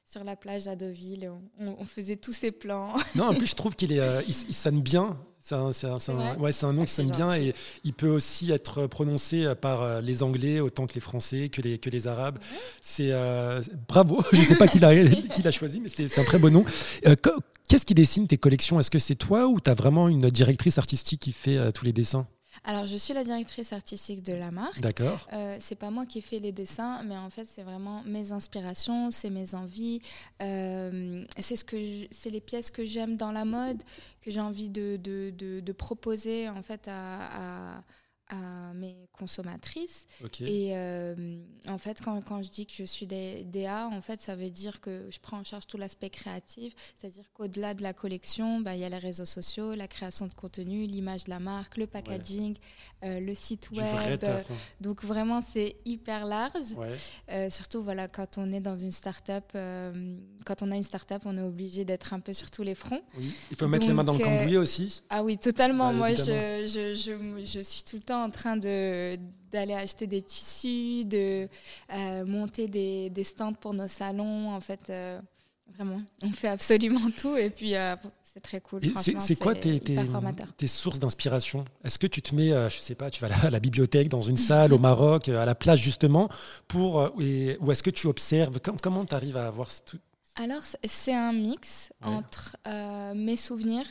sur 0.04 0.24
la 0.24 0.36
plage 0.36 0.68
à 0.68 0.76
Deauville. 0.76 1.30
On, 1.58 1.76
on, 1.78 1.84
faisait 1.84 2.16
tous 2.16 2.34
ces 2.34 2.52
plans. 2.52 2.94
Non, 3.14 3.28
en 3.28 3.34
plus, 3.34 3.46
je 3.50 3.56
trouve 3.56 3.74
qu'il 3.74 3.92
est, 3.92 4.24
il, 4.26 4.54
sonne 4.54 4.80
bien. 4.80 5.18
C'est 5.44 5.56
un, 5.56 5.70
un, 5.70 6.36
ouais, 6.38 6.52
un, 6.62 6.72
nom 6.72 6.84
qui 6.84 6.92
sonne 6.92 7.10
bien 7.10 7.32
et 7.32 7.52
il 7.82 7.92
peut 7.94 8.08
aussi 8.08 8.52
être 8.52 8.86
prononcé 8.86 9.52
par 9.60 9.82
euh, 9.82 10.00
les 10.00 10.22
Anglais 10.22 10.60
autant 10.60 10.86
que 10.86 10.94
les 10.94 11.00
Français, 11.00 11.48
que 11.48 11.60
les, 11.60 11.78
que 11.78 11.90
les 11.90 12.06
Arabes. 12.06 12.38
C'est 12.80 13.08
euh, 13.10 13.60
bravo. 13.88 14.22
Je 14.32 14.38
ne 14.38 14.44
sais 14.44 14.54
pas 14.54 14.68
qui 14.68 14.78
l'a 14.78 14.92
choisi, 15.50 15.80
mais 15.80 15.88
c'est 15.88 16.16
un 16.16 16.22
très 16.22 16.38
beau 16.38 16.48
nom. 16.48 16.64
Euh, 17.08 17.16
qu'est-ce 17.68 17.84
qui 17.84 17.94
dessine 17.94 18.28
tes 18.28 18.38
collections? 18.38 18.78
Est-ce 18.78 18.90
que 18.90 19.00
c'est 19.00 19.16
toi 19.16 19.48
ou 19.48 19.60
tu 19.60 19.68
as 19.68 19.74
vraiment 19.74 20.06
une 20.06 20.30
directrice 20.30 20.78
artistique 20.78 21.18
qui 21.18 21.32
fait 21.32 21.72
tous 21.72 21.84
les 21.84 21.92
dessins? 21.92 22.28
Alors, 22.64 22.86
je 22.86 22.96
suis 22.96 23.14
la 23.14 23.24
directrice 23.24 23.72
artistique 23.72 24.22
de 24.22 24.34
la 24.34 24.50
marque. 24.50 24.80
D'accord. 24.80 25.26
Euh, 25.32 25.56
c'est 25.60 25.74
pas 25.74 25.90
moi 25.90 26.06
qui 26.06 26.22
fais 26.22 26.38
les 26.38 26.52
dessins, 26.52 27.02
mais 27.04 27.16
en 27.16 27.30
fait, 27.30 27.46
c'est 27.46 27.62
vraiment 27.62 28.02
mes 28.04 28.32
inspirations, 28.32 29.10
c'est 29.10 29.30
mes 29.30 29.54
envies. 29.54 30.00
Euh, 30.42 31.24
c'est 31.38 31.56
ce 31.56 31.64
que 31.64 31.76
c'est 32.10 32.30
les 32.30 32.40
pièces 32.40 32.70
que 32.70 32.84
j'aime 32.84 33.16
dans 33.16 33.32
la 33.32 33.44
mode, 33.44 33.82
que 34.20 34.30
j'ai 34.30 34.40
envie 34.40 34.68
de, 34.68 34.96
de, 34.96 35.30
de, 35.60 35.72
proposer 35.72 36.48
en 36.48 36.62
fait 36.62 36.86
à, 36.88 37.76
à 37.76 37.82
à 38.32 38.72
mes 38.72 38.96
consommatrices. 39.12 40.06
Et 40.40 40.70
euh, 40.74 41.14
en 41.68 41.76
fait, 41.76 42.00
quand, 42.02 42.22
quand, 42.22 42.42
je 42.42 42.48
dis 42.48 42.66
que 42.66 42.72
je 42.74 42.84
suis 42.84 43.06
DA, 43.06 43.88
en 43.88 44.00
fait, 44.00 44.22
ça 44.22 44.34
veut 44.34 44.48
dire 44.48 44.80
que 44.80 45.08
je 45.10 45.18
prends 45.20 45.38
en 45.38 45.44
charge 45.44 45.66
tout 45.66 45.76
l'aspect 45.76 46.08
créatif, 46.08 46.72
c'est-à-dire 46.96 47.24
qu'au-delà 47.34 47.74
de 47.74 47.82
la 47.82 47.92
collection, 47.92 48.60
bah, 48.60 48.74
il 48.74 48.80
y 48.80 48.84
a 48.84 48.88
les 48.88 48.98
réseaux 48.98 49.26
sociaux, 49.26 49.74
la 49.74 49.86
création 49.86 50.26
de 50.26 50.34
contenu, 50.34 50.86
l'image 50.86 51.24
de 51.24 51.30
la 51.30 51.40
marque, 51.40 51.76
le 51.76 51.86
packaging, 51.86 52.56
euh, 53.04 53.20
le 53.20 53.34
site 53.34 53.70
web. 53.72 54.24
donc 54.80 55.04
vraiment, 55.04 55.42
c'est 55.42 55.76
hyper 55.84 56.24
large. 56.24 56.52
Euh, 57.30 57.50
surtout, 57.50 57.82
voilà, 57.82 58.08
quand 58.08 58.38
on 58.38 58.50
est 58.50 58.60
dans 58.60 58.78
une 58.78 58.92
start-up, 58.92 59.44
quand 60.46 60.62
on 60.62 60.70
a 60.70 60.76
une 60.76 60.82
start-up, 60.82 61.22
on 61.26 61.36
est 61.36 61.42
obligé 61.42 61.84
d'être 61.84 62.14
un 62.14 62.20
peu 62.20 62.32
sur 62.32 62.50
tous 62.50 62.62
les 62.62 62.74
fronts. 62.74 63.02
Il 63.50 63.56
faut 63.56 63.68
mettre 63.68 63.86
les 63.86 63.92
mains 63.92 64.04
dans 64.04 64.14
le 64.14 64.24
cambouis 64.24 64.56
aussi. 64.56 65.02
Ah 65.10 65.22
oui, 65.22 65.36
totalement. 65.36 65.92
Moi, 65.92 66.14
je, 66.14 66.66
je, 66.66 66.94
je, 66.94 67.44
je 67.44 67.60
suis 67.60 67.82
tout 67.82 67.96
le 67.96 68.02
temps 68.02 68.21
en 68.22 68.30
train 68.30 68.56
de 68.56 69.18
d'aller 69.52 69.74
acheter 69.74 70.06
des 70.06 70.22
tissus, 70.22 71.04
de 71.04 71.46
euh, 71.92 72.24
monter 72.24 72.68
des, 72.68 73.10
des, 73.10 73.22
stands 73.22 73.52
pour 73.52 73.74
nos 73.74 73.86
salons. 73.86 74.50
En 74.50 74.60
fait, 74.60 74.88
euh, 74.88 75.20
vraiment, 75.74 76.00
on 76.22 76.30
fait 76.30 76.48
absolument 76.48 77.10
tout 77.16 77.36
et 77.36 77.50
puis 77.50 77.76
euh, 77.76 77.94
c'est 78.22 78.40
très 78.40 78.62
cool. 78.62 78.80
C'est 78.96 79.36
quoi 79.36 79.54
tes, 79.54 79.78
tes, 79.78 79.98
tes, 80.56 80.66
sources 80.66 80.98
d'inspiration? 80.98 81.64
Est-ce 81.84 81.98
que 81.98 82.06
tu 82.06 82.22
te 82.22 82.34
mets, 82.34 82.48
je 82.70 82.78
sais 82.78 82.94
pas, 82.94 83.10
tu 83.10 83.20
vas 83.20 83.28
à 83.44 83.50
la, 83.50 83.60
bibliothèque, 83.60 84.08
dans 84.08 84.22
une 84.22 84.38
salle 84.38 84.72
au 84.72 84.78
Maroc, 84.88 85.28
à 85.28 85.44
la 85.44 85.54
plage 85.54 85.82
justement, 85.82 86.30
pour, 86.66 87.12
ou 87.16 87.72
est-ce 87.72 87.82
que 87.82 87.90
tu 87.90 88.06
observes? 88.06 88.58
Comment 88.82 89.04
tu 89.04 89.14
arrives 89.14 89.36
à 89.36 89.46
avoir 89.46 89.68
tout 89.84 89.98
alors, 90.36 90.62
c'est 90.82 91.12
un 91.12 91.34
mix 91.34 91.92
entre 92.00 92.56
mes 93.14 93.36
souvenirs 93.36 93.84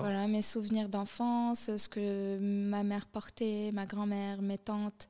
Voilà, 0.00 0.26
mes 0.28 0.42
souvenirs 0.42 0.88
d'enfance, 0.88 1.74
ce 1.76 1.88
que 1.88 2.38
ma 2.38 2.82
mère 2.82 3.06
portait, 3.06 3.70
ma 3.72 3.86
grand-mère, 3.86 4.42
mes 4.42 4.58
tantes, 4.58 5.08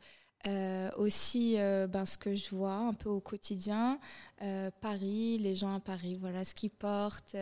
euh, 0.48 0.90
aussi 0.96 1.54
euh, 1.58 1.86
ben, 1.86 2.04
ce 2.04 2.18
que 2.18 2.34
je 2.34 2.50
vois 2.50 2.74
un 2.74 2.94
peu 2.94 3.08
au 3.08 3.20
quotidien, 3.20 4.00
euh, 4.42 4.72
Paris, 4.80 5.38
les 5.38 5.54
gens 5.54 5.76
à 5.76 5.78
Paris, 5.78 6.16
voilà 6.20 6.44
ce 6.44 6.52
qu'ils 6.52 6.70
portent. 6.70 7.36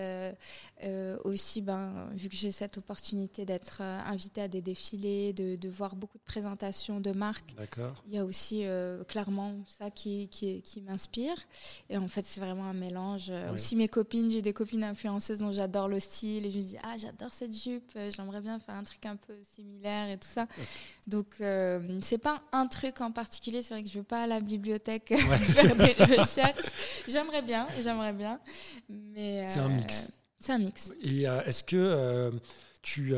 aussi, 1.24 1.62
ben, 1.62 2.08
vu 2.12 2.28
que 2.28 2.36
j'ai 2.36 2.50
cette 2.50 2.76
opportunité 2.76 3.46
d'être 3.46 3.80
invitée 3.80 4.42
à 4.42 4.48
des 4.48 4.60
défilés, 4.60 5.32
de, 5.32 5.56
de, 5.56 5.68
voir 5.68 5.96
beaucoup 5.96 6.18
de 6.18 6.24
présentations 6.24 7.00
de 7.00 7.12
marques, 7.12 7.54
il 8.06 8.14
y 8.14 8.18
a 8.18 8.24
aussi 8.24 8.64
clairement 9.08 9.54
ça 9.66 9.90
qui, 9.90 10.28
qui, 10.28 10.60
qui 10.60 10.82
m'inspire. 10.82 11.36
Et 11.88 11.96
en 11.96 12.08
fait, 12.08 12.26
c'est 12.26 12.40
vraiment 12.40 12.64
un 12.64 12.74
mélange. 12.74 13.32
Aussi 13.54 13.76
mes 13.76 13.88
copines, 13.88 14.30
j'ai 14.30 14.42
des 14.42 14.52
copines 14.52 14.84
influenceuses 14.84 15.38
dont 15.38 15.52
j'adore 15.52 15.88
le 15.88 16.00
style 16.00 16.44
et 16.44 16.50
je 16.50 16.58
me 16.58 16.64
dis, 16.64 16.78
ah 16.82 16.96
j'adore 16.98 17.32
cette 17.32 17.54
jupe, 17.54 17.96
j'aimerais 18.14 18.42
bien 18.42 18.58
faire 18.58 18.74
un 18.74 18.84
truc 18.84 19.06
un 19.06 19.16
peu 19.16 19.34
similaire 19.54 20.10
et 20.10 20.18
tout 20.18 20.28
ça. 20.28 20.46
Donc, 21.06 21.36
c'est 22.02 22.18
pas 22.18 22.42
un 22.52 22.66
truc 22.66 22.89
en 22.98 23.12
particulier. 23.12 23.62
C'est 23.62 23.74
vrai 23.74 23.82
que 23.82 23.88
je 23.88 23.94
ne 23.94 24.00
veux 24.00 24.06
pas 24.06 24.24
à 24.24 24.26
la 24.26 24.40
bibliothèque 24.40 25.14
faire 25.16 25.76
des 25.76 25.92
recherches. 26.16 26.72
J'aimerais 27.08 27.42
bien, 27.42 27.66
j'aimerais 27.82 28.12
bien. 28.12 28.40
Mais 28.88 29.46
c'est 29.48 29.60
un 29.60 29.68
mix. 29.68 30.02
Euh, 30.02 30.12
c'est 30.38 30.52
un 30.52 30.58
mix. 30.58 30.92
Et 31.02 31.28
euh, 31.28 31.42
est-ce 31.44 31.62
que 31.62 31.76
euh, 31.76 32.30
tu 32.82 33.14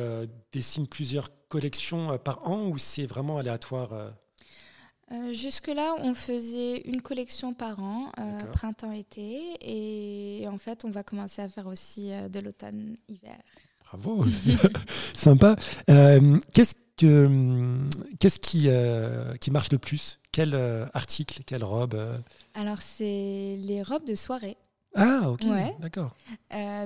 dessines 0.53 0.87
plusieurs 0.87 1.31
collections 1.49 2.19
par 2.19 2.49
an 2.49 2.67
ou 2.67 2.79
c'est 2.79 3.07
vraiment 3.07 3.39
aléatoire 3.39 4.13
Jusque-là, 5.33 5.95
on 5.99 6.15
faisait 6.15 6.79
une 6.87 7.03
collection 7.03 7.53
par 7.53 7.81
an, 7.81 8.11
printemps-été, 8.55 9.59
et 9.61 10.49
en 10.49 10.57
fait, 10.57 10.87
on 10.87 10.91
va 10.91 11.03
commencer 11.03 11.43
à 11.43 11.51
faire 11.51 11.67
aussi 11.67 12.11
de 12.31 12.41
l'automne-hiver. 12.41 13.39
Bravo, 13.93 14.25
sympa. 15.15 15.57
Qu'est-ce 15.87 16.75
Hum, 17.05 17.89
qu'est-ce 18.19 18.39
qui, 18.39 18.65
euh, 18.67 19.37
qui 19.37 19.51
marche 19.51 19.73
le 19.73 19.79
plus? 19.79 20.21
Quel 20.31 20.55
euh, 20.55 20.87
article, 20.95 21.43
quelle 21.45 21.65
robe 21.65 21.95
euh? 21.95 22.17
Alors, 22.55 22.81
c'est 22.81 23.57
les 23.59 23.83
robes 23.83 24.05
de 24.05 24.15
soirée. 24.15 24.57
Ah, 24.95 25.31
ok, 25.31 25.47
d'accord. 25.81 26.15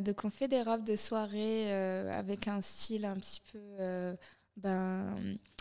donc, 0.04 0.24
on 0.24 0.30
fait 0.30 0.46
des 0.46 0.62
robes 0.62 0.84
de 0.84 0.94
soirée 0.94 1.72
avec 1.72 2.46
un 2.46 2.62
style 2.62 3.04
un 3.04 3.16
petit 3.16 3.42
peu 3.52 4.16
ben, 4.56 5.06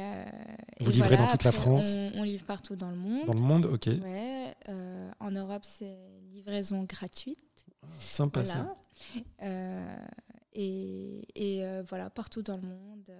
vous 0.80 0.90
livrez 0.90 1.16
dans 1.16 1.28
toute 1.28 1.44
la 1.44 1.52
France 1.52 1.94
on, 2.14 2.24
livre 2.24 2.44
partout 2.44 2.76
dans 2.76 2.90
le 2.90 2.96
monde. 2.96 3.24
Dans 3.26 3.32
le 3.32 3.40
monde, 3.40 3.64
ok. 3.66 3.86
Ouais, 3.86 4.54
en 5.20 5.30
Europe, 5.30 5.64
c'est 5.64 5.96
livraison 6.32 6.84
gratuite. 6.84 7.38
Sympa 7.98 8.44
ça. 8.44 8.76
Et, 10.56 11.60
euh, 11.62 11.82
voilà, 11.88 12.10
partout 12.10 12.42
dans 12.42 12.56
le 12.56 12.62
monde. 12.62 13.10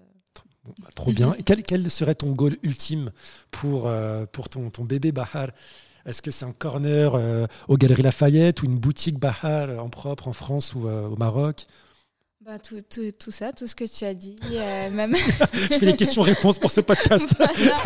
Bah, 0.80 0.88
trop 0.94 1.12
bien. 1.12 1.36
quel, 1.44 1.62
quel, 1.62 1.88
serait 1.90 2.14
ton 2.14 2.32
goal 2.32 2.56
ultime 2.62 3.12
pour, 3.50 3.86
euh, 3.86 4.26
pour 4.26 4.48
ton, 4.48 4.70
ton 4.70 4.84
bébé 4.84 5.12
Bahar? 5.12 5.48
Est-ce 6.06 6.22
que 6.22 6.30
c'est 6.30 6.44
un 6.44 6.52
corner 6.52 7.14
euh, 7.14 7.46
aux 7.68 7.76
Galeries 7.76 8.02
Lafayette 8.02 8.62
ou 8.62 8.66
une 8.66 8.78
boutique 8.78 9.18
Bahar 9.18 9.82
en 9.82 9.88
propre 9.88 10.28
en 10.28 10.32
France 10.32 10.74
ou 10.74 10.88
au 10.88 11.16
Maroc? 11.16 11.66
Bah, 12.46 12.60
tout, 12.60 12.80
tout, 12.80 13.10
tout, 13.10 13.32
ça, 13.32 13.52
tout 13.52 13.66
ce 13.66 13.74
que 13.74 13.84
tu 13.84 14.04
as 14.04 14.14
dit, 14.14 14.36
euh, 14.52 14.88
même. 14.92 15.16
Je 15.16 15.78
fais 15.78 15.86
des 15.86 15.96
questions-réponses 15.96 16.60
pour 16.60 16.70
ce 16.70 16.80
podcast. 16.80 17.28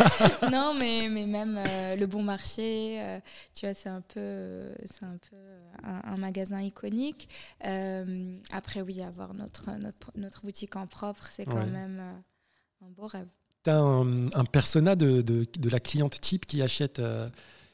non, 0.51 0.75
mais, 0.77 1.07
mais 1.09 1.25
même 1.25 1.59
euh, 1.67 1.95
le 1.95 2.05
bon 2.05 2.21
marché, 2.21 3.01
euh, 3.01 3.19
tu 3.55 3.65
vois, 3.65 3.73
c'est 3.73 3.89
un 3.89 4.01
peu, 4.01 4.67
c'est 4.85 5.03
un, 5.03 5.17
peu 5.17 5.35
un, 5.83 6.15
magasin 6.15 6.61
iconique. 6.61 7.27
après, 8.51 8.81
oui, 8.81 9.01
avoir 9.01 9.33
notre, 9.33 9.71
notre, 9.79 10.11
notre, 10.13 10.41
boutique 10.43 10.75
en 10.75 10.85
propre, 10.85 11.27
c'est 11.31 11.45
quand 11.45 11.65
même 11.65 11.99
un 12.83 12.89
beau 12.89 13.07
rêve. 13.07 13.29
Tu 13.63 13.71
as 13.71 13.79
un, 13.79 14.27
un 14.27 14.45
persona 14.45 14.95
de, 14.95 15.21
de, 15.21 15.47
de, 15.57 15.69
la 15.71 15.79
cliente 15.79 16.21
type 16.21 16.45
qui 16.45 16.61
achète 16.61 17.01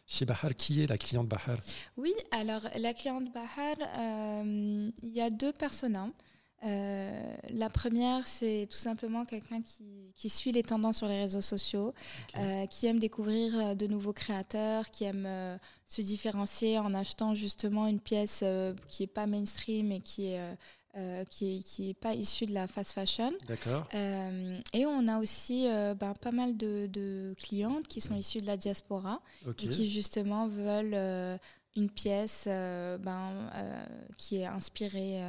chez 0.08 0.26
Bahar. 0.26 0.56
Qui 0.56 0.82
est 0.82 0.88
la 0.88 0.98
cliente 0.98 1.28
Bahar? 1.28 1.58
Oui, 1.98 2.14
alors 2.32 2.62
la 2.78 2.94
cliente 2.94 3.32
Bahar, 3.34 3.76
il 5.04 5.10
y 5.10 5.22
a 5.22 5.30
deux 5.30 5.54
personas. 5.54 6.10
Euh, 6.66 7.36
la 7.52 7.70
première, 7.70 8.26
c'est 8.26 8.68
tout 8.70 8.78
simplement 8.78 9.26
quelqu'un 9.26 9.62
qui, 9.62 10.30
suit 10.30 10.52
les 10.52 10.64
tendances 10.64 10.98
sur 10.98 11.08
les 11.08 11.20
réseaux 11.20 11.42
sociaux, 11.42 11.94
euh, 12.38 12.66
qui 12.66 12.88
aime 12.88 13.00
découvrir 13.00 13.58
euh, 13.58 13.76
de 13.76 13.86
nouveaux 13.86 14.14
créateurs, 14.14 14.90
qui 14.90 15.04
aime 15.04 15.28
se 15.86 16.02
différencier 16.02 16.80
en 16.80 16.94
achetant 16.94 17.36
justement 17.36 17.88
une 17.88 18.00
pièce 18.00 18.44
qui 18.88 19.04
n'est 19.04 19.08
pas 19.08 19.28
mainstream 19.28 19.92
et 19.92 20.00
qui 20.00 20.28
est, 20.28 20.42
qui 21.30 21.64
est, 21.80 21.94
pas 21.94 22.14
issue 22.14 22.46
de 22.46 22.54
la 22.54 22.68
fast 22.68 22.92
fashion. 22.92 23.32
D'accord. 23.48 23.88
et 23.94 24.86
on 24.86 25.08
a 25.08 25.20
aussi 25.20 25.68
ben, 26.00 26.14
pas 26.20 26.32
mal 26.32 26.58
de, 26.58 27.34
clientes 27.38 27.88
qui 27.88 28.02
sont 28.02 28.16
issues 28.16 28.42
de 28.42 28.48
la 28.48 28.58
diaspora 28.58 29.22
et 29.48 29.68
qui 29.68 29.90
justement 29.90 30.48
veulent 30.48 31.40
une 31.76 31.90
pièce 31.90 32.46
ben, 32.46 33.30
qui 34.18 34.38
est 34.38 34.46
inspirée 34.46 35.22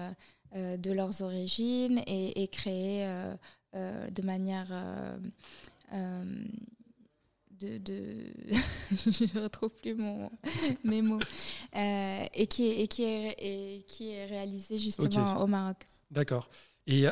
euh, 0.57 0.79
de 0.79 0.93
leurs 0.93 1.21
origines 1.21 2.01
et, 2.07 2.49
euh, 2.67 3.35
euh, 3.75 4.11
de 4.11 4.23
manière 4.23 4.69
de, 7.61 7.79
de 7.79 8.25
je 8.91 9.37
ne 9.37 9.43
retrouve 9.43 9.71
plus 9.71 9.95
mon, 9.95 10.31
mes 10.85 11.03
mots, 11.03 11.21
et, 11.75 12.47
qui 12.49 12.69
est, 12.69 12.81
et, 12.81 12.89
qui 12.89 13.05
est, 13.05 13.37
et 13.39 13.85
qui 13.87 14.13
est 14.13 14.27
réalisé 14.27 14.79
justement 14.79 15.43
au 15.43 15.47
Maroc. 15.47 15.87
D'accord. 16.11 16.49
Et 16.87 17.07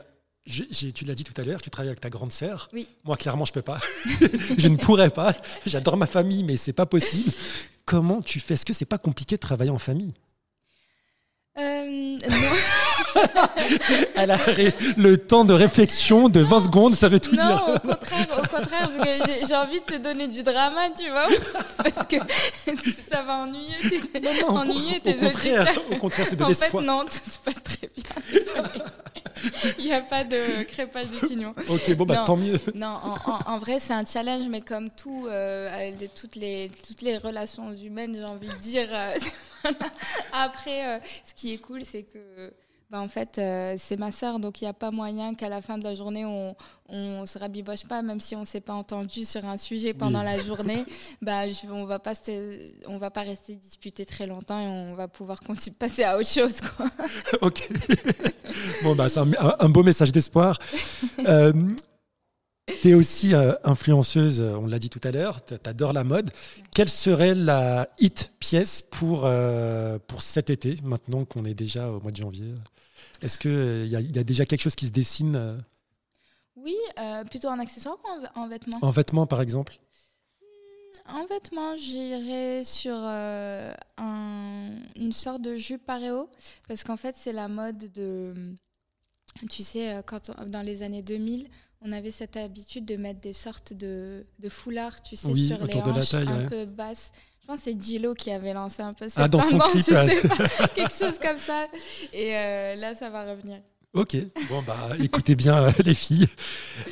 tu 0.47 1.05
l'as 1.05 1.15
dit 1.15 1.25
tout 1.25 1.39
à 1.41 1.45
l'heure, 1.45 1.61
tu 1.61 1.71
travailles 1.71 1.89
avec 1.91 2.01
ta 2.01 2.11
grande 2.11 2.33
sœur. 2.33 2.69
Oui. 2.73 2.89
Moi, 3.05 3.17
clairement, 3.17 3.45
je 3.45 3.51
ne 3.51 3.55
peux 3.55 3.63
pas. 3.63 3.79
je 4.59 4.69
ne 4.69 4.77
pourrais 4.77 5.11
pas. 5.11 5.35
J'adore 5.67 5.97
ma 5.97 6.07
famille, 6.07 6.45
mais 6.45 6.57
c'est 6.57 6.73
pas 6.73 6.87
possible. 6.87 7.33
Comment 7.85 8.23
tu 8.23 8.41
fais? 8.41 8.55
Est-ce 8.55 8.65
que 8.65 8.73
c'est 8.73 8.85
pas 8.85 8.99
compliqué 8.99 9.37
de 9.37 9.41
travailler 9.41 9.71
en 9.71 9.79
famille? 9.79 10.15
Euh, 11.59 12.19
Elle 14.15 14.31
a 14.31 14.39
le 14.97 15.17
temps 15.17 15.45
de 15.45 15.53
réflexion 15.55 16.29
de 16.29 16.41
20 16.41 16.61
secondes, 16.65 16.95
ça 16.95 17.09
veut 17.09 17.21
tout 17.21 17.35
non, 17.35 17.47
dire. 17.47 17.65
au 17.75 17.79
contraire, 17.89 18.27
au 18.33 18.47
contraire, 18.47 18.89
parce 18.89 18.97
que 18.97 19.47
j'ai 19.47 19.55
envie 19.57 19.81
de 19.81 19.85
te 19.85 19.97
donner 19.97 20.29
du 20.29 20.43
drama, 20.43 20.83
tu 20.99 21.09
vois, 21.11 21.29
parce 21.77 22.07
que 22.07 22.17
ça 23.11 23.23
va 23.23 23.39
ennuyer 23.39 23.75
tes, 24.13 24.21
non, 24.21 24.31
non, 24.55 24.57
ennuyer 24.61 25.01
tes 25.01 25.15
au 25.17 25.19
contraire, 25.21 25.69
au 25.91 25.97
contraire, 25.97 26.27
c'est 26.29 26.37
de 26.37 26.43
En 26.45 26.47
fait, 26.53 26.61
l'espoir. 26.61 26.83
non, 26.83 27.05
tout 27.05 27.13
se 27.31 27.39
passe 27.45 27.63
très 27.63 27.89
bien. 27.95 28.65
Il 29.79 29.85
n'y 29.85 29.93
a 29.93 30.01
pas 30.01 30.25
de 30.25 30.65
crépage 30.65 31.09
de 31.11 31.27
quignon. 31.27 31.55
Ok, 31.69 31.95
bon, 31.95 32.05
bah 32.07 32.17
Non. 32.17 32.25
tant 32.25 32.37
mieux. 32.37 32.59
Non, 32.75 32.87
en, 32.89 33.31
en- 33.31 33.41
en 33.55 33.59
vrai, 33.59 33.79
c'est 33.81 33.93
un 33.93 34.05
challenge, 34.05 34.49
mais 34.49 34.63
comme 34.63 34.91
tout, 34.91 35.27
euh, 35.29 35.93
de- 35.93 36.07
toutes, 36.07 36.37
les, 36.37 36.71
toutes 36.87 37.03
les 37.03 37.19
relations 37.19 37.71
humaines, 37.73 38.15
j'ai 38.17 38.25
envie 38.25 38.49
de 38.49 38.55
dire. 38.63 38.89
euh, 38.91 39.71
Après, 40.33 40.87
euh, 40.87 40.99
ce 41.25 41.35
qui 41.35 41.53
est 41.53 41.59
cool, 41.59 41.83
c'est 41.85 42.03
que. 42.05 42.53
Bah, 42.89 43.01
en 43.01 43.09
fait, 43.09 43.39
euh, 43.39 43.75
c'est 43.79 43.97
ma 43.97 44.13
sœur, 44.13 44.39
donc 44.39 44.61
il 44.61 44.65
n'y 44.65 44.69
a 44.69 44.73
pas 44.73 44.93
moyen 44.93 45.35
qu'à 45.35 45.49
la 45.49 45.61
fin 45.61 45.77
de 45.77 45.83
la 45.83 45.97
journée, 45.97 46.25
on 46.25 46.55
on 46.89 47.27
se 47.27 47.37
rabiboche 47.37 47.85
pas, 47.85 48.01
même 48.01 48.21
si 48.21 48.37
on 48.37 48.45
s'est 48.45 48.61
pas 48.61 48.75
entendu 48.75 49.25
sur 49.25 49.45
un 49.45 49.57
sujet 49.57 49.93
pendant 49.93 50.21
Oui. 50.21 50.25
la 50.25 50.41
journée. 50.45 50.85
bah, 51.21 51.49
je- 51.51 51.67
on 51.69 51.85
va 51.85 51.99
pas 51.99 52.15
se- 52.15 52.87
on 52.87 52.99
va 52.99 53.11
pas 53.11 53.23
rester 53.23 53.57
disputé 53.57 54.07
très 54.07 54.29
longtemps 54.29 54.61
et 54.61 54.67
on 54.69 54.95
va 54.95 55.09
pouvoir 55.09 55.41
continuer 55.43 55.75
passer 55.77 56.05
à 56.05 56.17
autre 56.17 56.29
chose, 56.29 56.55
quoi. 56.61 56.87
ok. 57.43 57.69
bon, 58.85 58.95
bah, 58.95 59.09
c'est 59.09 59.19
un, 59.19 59.69
beau 59.69 59.83
message 59.83 60.13
d'espoir. 60.13 60.61
Euh, 61.27 61.53
tu 62.83 62.91
es 62.91 62.95
aussi 62.95 63.35
euh, 63.35 63.53
influenceuse, 63.65 64.41
euh, 64.41 64.57
on 64.61 64.67
l'a 64.69 64.79
dit 64.79 64.91
tout 64.91 65.01
à 65.03 65.11
l'heure, 65.11 65.45
tu 65.45 65.55
adores 65.65 65.93
la 65.93 66.05
mode. 66.05 66.31
Quelle 66.73 66.89
serait 66.89 67.35
la 67.35 67.89
hit 67.99 68.31
pièce 68.39 68.81
pour, 68.83 69.23
euh, 69.25 69.99
pour 70.07 70.23
cet 70.23 70.51
été, 70.51 70.77
maintenant 70.85 71.25
qu'on 71.25 71.45
est 71.45 71.55
déjà 71.55 71.91
au 71.91 72.01
mois 72.01 72.13
de 72.13 72.17
janvier? 72.17 72.55
Est-ce 73.23 73.39
qu'il 73.39 73.89
y, 73.89 73.97
a- 73.97 74.01
y 74.01 74.19
a 74.19 74.25
déjà 74.25 74.45
quelque 74.47 74.61
chose 74.63 74.75
qui 74.75 74.87
se 74.87 74.93
dessine 74.93 75.37
euh, 75.37 75.57
Oui, 76.57 76.77
euh, 76.99 77.25
plutôt 77.25 77.49
en 77.49 77.59
accessoire 77.59 77.97
ou 78.05 78.39
en, 78.39 78.43
en 78.45 78.49
vêtements 78.49 78.79
en 78.83 78.91
vêtements, 78.91 79.27
par 79.27 79.41
exemple? 79.41 79.79
En 81.09 81.25
vêtements, 81.27 81.77
j'irais 81.77 82.65
sur 82.65 82.97
euh, 82.97 83.73
un- 83.97 84.77
une 84.97 85.13
sorte 85.13 85.41
de 85.43 85.55
jupe 85.57 85.85
paréo 85.87 86.29
parce 86.69 86.83
qu'en 86.85 86.97
fait, 86.97 87.15
c'est 87.17 87.33
la 87.33 87.49
mode 87.49 87.93
de. 87.93 88.35
Tu 89.51 89.63
sais, 89.63 89.95
euh, 89.95 90.03
quand 90.03 90.31
on- 90.31 90.47
dans 90.47 90.63
les 90.63 90.83
années 90.83 91.03
2000, 91.03 91.47
on 91.83 91.93
avait 91.93 92.11
cette 92.11 92.37
habitude 92.37 92.85
de 92.87 92.97
mettre 92.97 93.21
des 93.21 93.35
sortes 93.35 93.73
de, 93.73 94.27
de 94.41 94.49
foulards, 94.49 95.01
tu 95.03 95.15
sais, 95.15 95.29
Oui, 95.29 95.47
sur 95.47 95.65
les 95.65 95.75
hanches 95.81 96.11
taille, 96.11 96.27
un 96.27 96.39
ouais. 96.45 96.49
peu 96.49 96.65
basses. 96.65 97.13
Je 97.47 97.53
pense 97.53 97.61
que 97.61 97.71
c'est 97.71 97.81
Gillo 97.81 98.13
qui 98.15 98.33
avait 98.33 98.53
lancé 98.53 98.83
un 98.83 98.93
peu 98.93 99.05
cette 99.09 99.19
Ah, 99.19 99.29
dans 99.29 99.41
son 99.41 99.57
clip, 99.59 99.77
je 99.77 99.83
sais 99.83 100.29
pas, 100.29 100.69
quelque 100.75 100.93
chose 100.93 101.17
comme 101.23 101.39
ça. 101.39 101.67
Et 102.13 102.37
euh, 102.37 102.75
là, 102.75 102.93
ça 102.97 103.09
va 103.09 103.23
revenir. 103.31 103.59
Ok, 103.97 104.15
bon 104.51 104.61
bah 104.61 104.91
écoutez 105.01 105.35
bien 105.35 105.57
euh, 105.57 105.71
les 105.87 105.95
filles. 105.95 106.29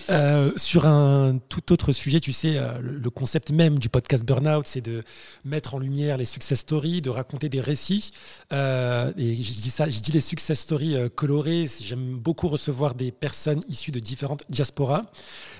Euh, 0.08 0.52
sur 0.56 0.87
un 0.87 1.38
tout 1.50 1.70
autre 1.70 1.92
sujet, 1.92 2.18
tu 2.18 2.32
sais, 2.32 2.56
euh, 2.56 2.78
le, 2.80 3.11
concept 3.11 3.50
même 3.50 3.78
du 3.78 3.90
podcast 3.90 4.25
Burnout, 4.25 4.66
c'est 4.66 4.80
de 4.80 5.02
mettre 5.44 5.75
en 5.75 5.78
lumière 5.78 6.16
les 6.16 6.25
success 6.25 6.61
stories, 6.61 7.02
de 7.02 7.11
raconter 7.11 7.50
des 7.50 7.61
récits. 7.61 8.12
Et 8.52 8.56
je 8.56 9.52
dis 9.52 9.68
ça, 9.68 9.90
je 9.90 10.00
dis 10.00 10.12
les 10.12 10.23
success 10.23 10.58
stories 10.58 10.96
colorées. 11.14 11.66
J'aime 11.82 12.16
beaucoup 12.16 12.49
recevoir 12.49 12.94
des 12.94 13.12
personnes 13.12 13.61
issues 13.68 13.92
de 13.92 14.00
différentes 14.00 14.44
diasporas. 14.49 15.02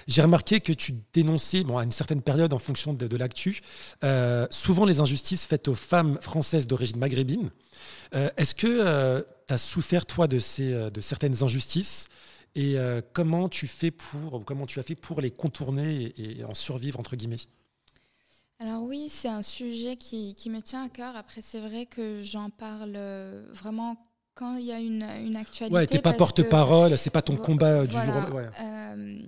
J'ai 0.09 0.23
remarqué 0.23 0.61
que 0.61 0.73
tu 0.73 0.95
dénonçais, 1.13 1.63
bon, 1.63 1.77
à 1.77 1.85
une 1.85 1.93
certaine 1.93 2.23
période, 2.23 2.55
en 2.55 2.59
fonction 2.59 2.95
de, 2.95 3.17
l'actu, 3.19 3.61
souvent 4.49 4.87
les 4.87 5.01
injustices 5.01 5.45
faites 5.45 5.69
aux 5.69 5.75
femmes 5.75 6.17
françaises 6.23 6.67
d'origine 6.67 6.99
maghrébine. 6.99 7.51
Est-ce 8.13 8.55
que 8.55 9.27
as 9.49 9.59
souffert, 9.59 10.07
toi, 10.07 10.27
de, 10.27 10.39
ces, 10.39 10.73
euh, 10.73 10.91
de 10.91 11.01
certaines 11.01 11.43
injustices 11.43 12.07
et 12.55 12.79
euh, 12.79 13.01
comment 13.13 13.49
tu 13.49 13.67
fais 13.67 13.91
pour, 13.91 14.35
ou 14.35 14.41
comment 14.41 14.67
tu 14.67 14.79
as 14.79 14.83
fait 14.83 14.95
pour 14.95 15.21
les 15.21 15.31
contourner 15.31 16.13
et, 16.17 16.39
et 16.39 16.45
en 16.45 16.55
survivre 16.55 17.01
entre 17.01 17.17
guillemets? 17.17 17.37
Alors 18.61 18.85
oui, 18.85 19.09
c'est 19.09 19.29
un 19.29 19.43
sujet 19.43 19.97
qui, 19.97 20.35
qui 20.37 20.49
me 20.49 20.63
tient 20.63 20.85
à 20.85 20.89
cœur. 20.89 21.17
Après, 21.17 21.43
c'est 21.43 21.61
vrai 21.61 21.87
que 21.87 22.23
j'en 22.23 22.51
parle 22.51 22.95
euh, 22.97 23.45
vraiment 23.53 23.97
quand 24.35 24.57
il 24.57 24.65
y 24.65 24.73
a 24.73 24.79
une, 24.79 25.03
une 25.03 25.37
actualité. 25.37 25.75
Ouais, 25.75 25.87
t'es 25.87 26.01
pas 26.01 26.13
porte-parole, 26.13 26.97
c'est 26.97 27.11
pas 27.11 27.23
ton 27.23 27.37
combat 27.37 27.87
du 27.87 27.93
jour. 27.93 28.03
au 28.03 28.21
lendemain. 28.21 28.35
Ouais. 28.37 28.49
euh, 28.61 29.19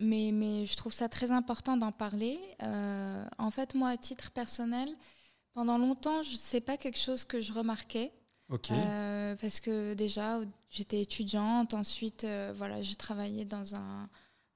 mais, 0.00 0.30
mais 0.32 0.66
je 0.66 0.76
trouve 0.76 0.92
ça 0.92 1.08
très 1.08 1.30
important 1.30 1.76
d'en 1.76 1.92
parler. 1.92 2.38
Euh, 2.62 3.24
en 3.38 3.50
fait, 3.50 3.74
moi, 3.74 3.90
à 3.90 3.96
titre 3.96 4.30
personnel, 4.30 4.88
pendant 5.52 5.78
longtemps, 5.78 6.22
je 6.22 6.36
sais 6.36 6.60
pas 6.60 6.76
quelque 6.76 6.98
chose 6.98 7.24
que 7.24 7.40
je 7.40 7.52
remarquais. 7.52 8.12
Euh, 8.50 9.34
parce 9.40 9.60
que 9.60 9.94
déjà, 9.94 10.40
j'étais 10.70 11.00
étudiante. 11.00 11.74
Ensuite, 11.74 12.24
euh, 12.24 12.52
voilà, 12.56 12.80
j'ai 12.80 12.94
travaillé 12.94 13.44
dans 13.44 13.74
un, 13.74 14.08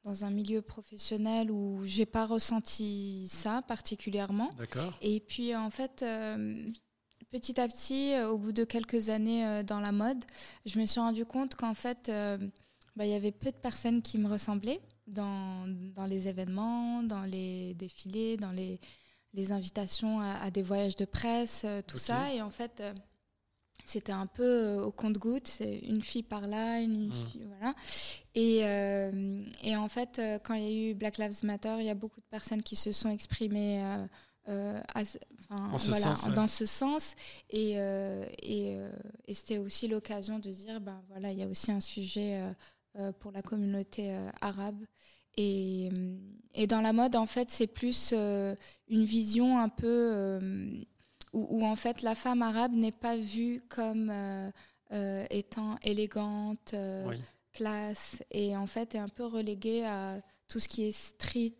dans 0.05 0.25
un 0.25 0.31
milieu 0.31 0.63
professionnel 0.63 1.51
où 1.51 1.83
j'ai 1.85 2.07
pas 2.07 2.27
ressenti 2.27 3.27
ça 3.29 3.63
particulièrement. 3.63 4.51
D'accord. 4.59 4.93
Et 5.03 5.21
puis, 5.21 5.57
en 5.57 5.71
fait, 5.71 6.03
euh, 6.03 6.71
petit 7.31 7.61
à 7.61 7.67
petit, 7.67 8.15
au 8.23 8.39
bout 8.39 8.53
de 8.53 8.65
quelques 8.65 9.09
années 9.09 9.63
dans 9.65 9.81
la 9.81 9.93
mode, 9.93 10.25
je 10.67 10.79
me 10.79 10.87
suis 10.87 11.01
rendu 11.01 11.25
compte 11.25 11.55
qu'en 11.55 11.75
fait, 11.75 12.11
bah, 12.97 13.07
il 13.07 13.11
y 13.11 13.15
avait 13.15 13.33
peu 13.33 13.51
de 13.51 13.57
personnes 13.57 14.03
qui 14.03 14.19
me 14.19 14.29
ressemblaient 14.29 14.81
dans, 15.07 15.67
dans 15.97 16.07
les 16.07 16.29
événements, 16.29 17.03
dans 17.03 17.25
les 17.25 17.75
défilés, 17.75 18.37
dans 18.37 18.53
les, 18.53 18.81
les 19.33 19.53
invitations 19.53 20.21
à, 20.21 20.35
à 20.43 20.51
des 20.51 20.63
voyages 20.63 20.97
de 20.97 21.05
presse, 21.05 21.67
tout 21.87 21.99
ça. 21.99 22.33
Et 22.33 22.41
en 22.43 22.51
fait, 22.51 22.83
c'était 23.91 24.13
un 24.13 24.27
peu 24.27 24.43
euh, 24.45 24.83
au 24.85 24.91
compte-goutte, 24.93 25.47
c'est 25.47 25.79
une 25.81 26.03
fille 26.03 26.23
par 26.23 26.47
là, 26.49 26.81
une 26.81 27.09
Mm. 27.09 27.13
fille, 27.13 27.47
voilà. 27.47 27.75
Et, 28.35 28.61
euh, 28.65 29.43
et 29.63 29.77
en 29.77 29.89
fait, 29.89 30.19
euh, 30.19 30.39
quand 30.39 30.55
il 30.55 30.63
y 30.63 30.67
a 30.67 30.91
eu 30.91 30.95
Black 30.95 31.19
Lives 31.19 31.45
Matter, 31.45 31.75
il 31.81 31.87
y 31.87 31.91
a 31.91 31.95
beaucoup 31.95 32.21
de 32.21 32.27
personnes 32.31 32.63
qui 32.63 32.77
se 32.77 32.93
sont 32.93 33.11
exprimées 33.11 33.83
euh, 34.49 34.81
à 34.95 35.05
ce- 35.05 35.19
enfin, 35.51 35.71
En 35.73 35.79
ce 35.79 35.91
voilà, 35.91 36.15
sens, 36.15 36.27
ouais. 36.27 36.35
dans 36.35 36.47
ce 36.49 36.67
sens. 36.67 37.15
Et, 37.51 37.73
et, 38.43 38.77
et 39.29 39.35
c'était 39.35 39.59
aussi 39.59 39.87
l'occasion 39.89 40.39
de 40.39 40.51
dire, 40.51 40.81
ben 40.81 41.03
voilà, 41.09 41.31
il 41.33 41.39
y 41.39 41.43
a 41.43 41.47
aussi 41.47 41.71
un 41.71 41.81
sujet 41.81 42.41
pour 43.21 43.33
la 43.33 43.43
communauté 43.43 44.17
arabe. 44.41 44.83
Et, 45.37 45.89
et 46.55 46.67
dans 46.67 46.81
la 46.81 46.93
mode, 46.93 47.15
en 47.17 47.27
fait, 47.27 47.51
c'est 47.51 47.69
plus 47.69 48.11
euh, 48.13 48.57
une 48.89 49.05
vision 49.05 49.59
un 49.61 49.69
peu 49.69 49.87
euh, 49.87 50.69
où, 51.33 51.47
où, 51.51 51.65
en 51.65 51.77
fait 51.77 52.03
la 52.03 52.15
femme 52.15 52.43
arabe 52.43 52.73
n'est 52.73 52.93
pas 52.93 53.17
vue 53.17 53.63
comme 53.69 54.11
euh, 54.11 54.51
euh, 54.93 55.25
étant 55.31 55.77
élégante, 55.83 56.75
euh, 56.75 57.07
Oui. 57.09 57.17
classe, 57.53 58.19
et 58.31 58.57
en 58.57 58.67
fait 58.67 58.95
est 58.95 58.99
un 58.99 59.09
peu 59.09 59.25
reléguée 59.27 59.85
à 59.85 60.21
tout 60.49 60.59
ce 60.61 60.69
qui 60.69 60.85
est 60.85 60.93
street. 60.93 61.55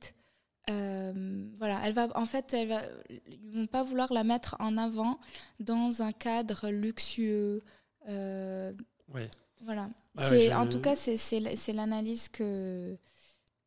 Voilà, 1.59 1.81
elle 1.85 1.93
va, 1.93 2.09
en 2.17 2.27
fait, 2.27 2.55
elle 2.55 2.69
va, 2.69 2.83
ils 3.09 3.51
vont 3.53 3.67
pas 3.67 3.83
vouloir 3.83 4.13
la 4.13 4.23
mettre 4.23 4.55
en 4.61 4.77
avant 4.79 5.19
dans 5.59 6.01
un 6.03 6.13
cadre 6.13 6.69
luxueux. 6.71 7.63
Ouais. 8.07 9.29
voilà. 9.63 9.91
Ah 10.17 10.23
ouais, 10.23 10.29
c'est, 10.29 10.47
je- 10.49 10.55
En 10.55 10.69
tout 10.69 10.81
cas, 10.81 10.95
c'est, 10.95 11.73
l'analyse 11.73 12.29
que, 12.29 12.97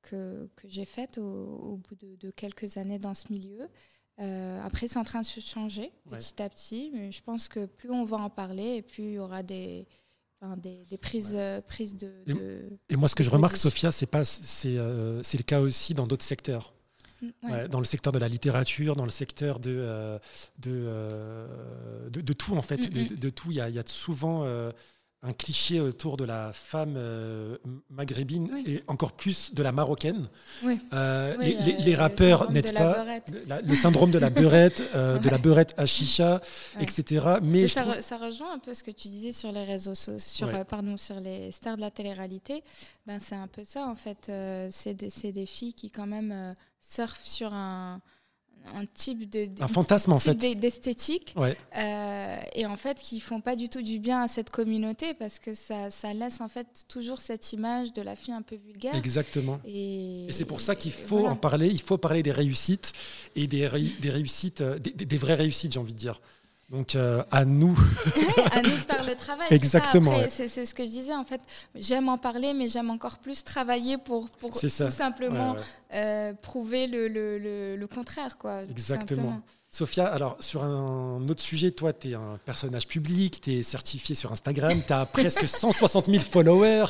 que, 0.01 0.49
que 0.55 0.67
j'ai 0.69 0.85
faite 0.85 1.17
au, 1.17 1.23
au 1.23 1.77
bout 1.77 1.95
de, 1.95 2.15
de 2.15 2.31
quelques 2.31 2.77
années 2.77 2.99
dans 2.99 3.13
ce 3.13 3.31
milieu. 3.31 3.67
Euh, 4.19 4.61
après, 4.63 4.87
c'est 4.87 4.99
en 4.99 5.03
train 5.03 5.21
de 5.21 5.25
se 5.25 5.39
changer 5.39 5.91
Ouais. 6.11 6.19
petit 6.19 6.41
à 6.41 6.49
petit, 6.49 6.91
mais 6.93 7.11
je 7.11 7.21
pense 7.23 7.47
que 7.47 7.65
plus 7.65 7.89
on 7.91 8.03
va 8.03 8.17
en 8.17 8.29
parler, 8.29 8.75
et 8.75 8.81
plus 8.81 9.03
il 9.03 9.13
y 9.13 9.19
aura 9.19 9.41
des, 9.41 9.87
enfin, 10.39 10.55
des, 10.57 10.85
des 10.85 10.97
prises, 10.97 11.31
euh, 11.33 11.61
prises 11.61 11.95
de, 11.95 12.11
Et- 12.27 12.33
de- 12.33 12.69
Et 12.89 12.95
moi, 12.95 13.07
ce 13.07 13.15
que 13.15 13.23
je 13.23 13.29
remarque. 13.31 13.57
Sophia, 13.57 13.91
c'est 13.91 14.05
pas, 14.05 14.23
c'est, 14.23 14.77
euh, 14.77 15.23
c'est 15.23 15.37
le 15.37 15.43
cas 15.43 15.61
aussi 15.61 15.93
dans 15.95 16.05
d'autres 16.07 16.25
secteurs. 16.25 16.73
Ouais. 17.21 17.31
Ouais, 17.51 17.67
dans 17.69 17.79
le 17.79 17.85
secteur 17.85 18.11
de 18.11 18.19
la 18.19 18.27
littérature, 18.27 18.95
dans 18.97 19.05
le 19.05 19.09
secteur 19.09 19.59
de, 19.59 19.71
euh, 19.73 20.19
de, 20.59 20.71
euh, 20.73 22.09
de, 22.09 22.19
de 22.21 22.33
tout, 22.33 22.55
en 22.57 22.61
fait. 22.61 22.77
Mm, 22.77 22.89
De, 22.89 23.01
mm. 23.01 23.07
de- 23.07 23.15
de 23.15 23.29
tout. 23.29 23.49
Il 23.51 23.57
y 23.57 23.61
a, 23.61 23.69
il 23.69 23.75
y 23.75 23.79
a 23.79 23.83
souvent 23.87 24.43
euh, 24.43 24.71
un 25.25 25.31
cliché 25.33 25.79
autour 25.79 26.17
de 26.17 26.25
la 26.25 26.51
femme 26.51 26.95
euh, 26.97 27.57
maghrébine 27.89 28.49
Oui. 28.53 28.63
et 28.67 28.83
encore 28.87 29.13
plus 29.13 29.53
de 29.53 29.63
la 29.63 29.71
marocaine. 29.71 30.27
Oui. 30.63 30.79
Euh, 30.91 31.35
Oui, 31.39 31.45
les, 31.45 31.55
euh, 31.55 31.59
les- 31.61 31.77
les 31.83 31.91
le 31.93 31.97
rappeurs 31.97 32.39
syndrome 32.39 32.53
n'aident 32.53 32.73
pas. 32.73 32.93
beurette. 32.93 33.29
Le, 33.31 33.43
la- 33.47 33.61
le 33.61 33.75
syndrome 33.75 34.11
de 34.11 34.19
la 34.19 34.29
beurette, 34.29 34.83
euh, 34.95 35.17
de 35.19 35.29
la 35.29 35.35
Ouais. 35.37 35.41
beurette 35.41 35.73
à 35.77 35.85
chicha, 35.85 36.41
Ouais. 36.75 36.83
etc. 36.83 37.25
Mais 37.41 37.61
Et 37.61 37.67
ça, 37.69 37.81
trouve- 37.83 37.93
re- 37.95 38.01
ça 38.01 38.17
rejoint 38.17 38.53
un 38.53 38.59
peu 38.59 38.73
ce 38.73 38.83
que 38.83 38.91
tu 38.91 39.07
disais 39.07 39.31
sur 39.31 39.51
les 39.53 39.63
réseaux 39.63 39.95
sociaux, 39.95 40.19
sur, 40.19 40.47
Ouais. 40.53 40.65
pardon, 40.65 40.97
sur 40.97 41.19
les 41.21 41.51
stars 41.53 41.77
de 41.77 41.81
la 41.81 41.89
télé-réalité. 41.91 42.61
Ben, 43.07 43.19
c'est 43.23 43.35
un 43.35 43.47
peu 43.47 43.63
ça, 43.63 43.87
en 43.87 43.95
fait. 43.95 44.29
C'est 44.71 44.93
des, 44.93 45.45
filles 45.45 45.73
qui, 45.73 45.89
quand 45.89 46.05
même, 46.07 46.53
surfent 46.81 47.23
sur 47.23 47.53
un, 47.53 48.01
un 48.75 48.85
type 48.93 49.29
de. 49.29 49.49
Un 49.61 49.67
fantasme, 49.67 50.13
en 50.13 50.19
fait. 50.19 50.33
d'e- 50.35 50.55
d'esthétique. 50.59 51.33
Ouais. 51.35 51.55
euh, 51.77 52.37
et 52.55 52.65
en 52.65 52.77
fait, 52.77 52.97
qui 52.97 53.19
font 53.19 53.41
pas 53.41 53.55
du 53.55 53.67
tout 53.69 53.81
du 53.81 53.99
bien 53.99 54.23
à 54.23 54.27
cette 54.27 54.49
communauté 54.49 55.13
parce 55.13 55.37
que 55.39 55.53
ça, 55.53 55.91
ça 55.91 56.13
laisse, 56.13 56.39
en 56.41 56.47
fait, 56.47 56.67
toujours 56.87 57.21
cette 57.21 57.51
image 57.53 57.93
de 57.93 58.01
la 58.01 58.15
fille 58.15 58.33
un 58.33 58.41
peu 58.41 58.55
vulgaire. 58.55 58.95
Exactement. 58.95 59.59
Et, 59.65 60.27
Et 60.27 60.31
c'est 60.31 60.45
pour 60.45 60.61
ça 60.61 60.75
qu'il 60.75 60.91
faut 60.93 61.17
voilà. 61.19 61.33
en 61.33 61.35
parler, 61.35 61.67
il 61.69 61.81
faut 61.81 61.97
parler 61.97 62.23
des 62.23 62.31
réussites 62.31 62.93
et 63.35 63.47
des, 63.47 63.69
des 63.99 64.09
réussites, 64.09 64.61
euh, 64.61 64.79
des, 64.79 64.91
des- 64.91 65.05
des 65.05 65.17
vraies 65.17 65.35
réussites, 65.35 65.73
j'ai 65.73 65.79
envie 65.79 65.93
de 65.93 65.99
dire. 65.99 66.21
Donc 66.73 66.95
euh, 66.95 67.23
à 67.29 67.45
nous. 67.45 67.77
à 68.51 68.61
nous 68.63 68.69
de 68.71 68.75
faire 68.75 69.05
le 69.05 69.15
travail. 69.15 69.47
Exactement. 69.51 70.11
C'est 70.27 70.47
ce 70.65 70.73
que 70.73 70.83
je 70.83 70.89
disais 70.89 71.13
en 71.13 71.23
fait. 71.23 71.39
J'aime 71.75 72.09
en 72.09 72.17
parler, 72.17 72.53
mais 72.53 72.67
j'aime 72.67 72.89
encore 72.89 73.19
plus 73.19 73.43
travailler 73.43 73.99
pour, 73.99 74.27
pour 74.31 74.59
tout 74.59 74.67
simplement 74.67 75.55
euh, 75.93 76.33
prouver 76.33 76.87
le, 76.87 77.07
le, 77.07 77.75
le, 77.77 77.87
contraire. 77.87 78.39
Quoi, 78.39 78.63
Exactement. 78.63 79.39
Sophia, 79.75 80.05
alors 80.05 80.37
sur 80.39 80.63
un 80.63 81.27
autre 81.27 81.41
sujet, 81.41 81.71
toi, 81.71 81.93
tu 81.93 82.11
es 82.11 82.13
un 82.13 82.37
personnage 82.45 82.85
public, 82.85 83.41
tu 83.41 83.53
es 83.53 83.63
certifié 83.63 84.13
sur 84.13 84.31
Instagram, 84.31 84.79
tu 84.85 84.93
as 84.93 85.03
presque 85.11 85.47
160 85.47 86.11
000 86.11 86.19
followers. 86.19 86.85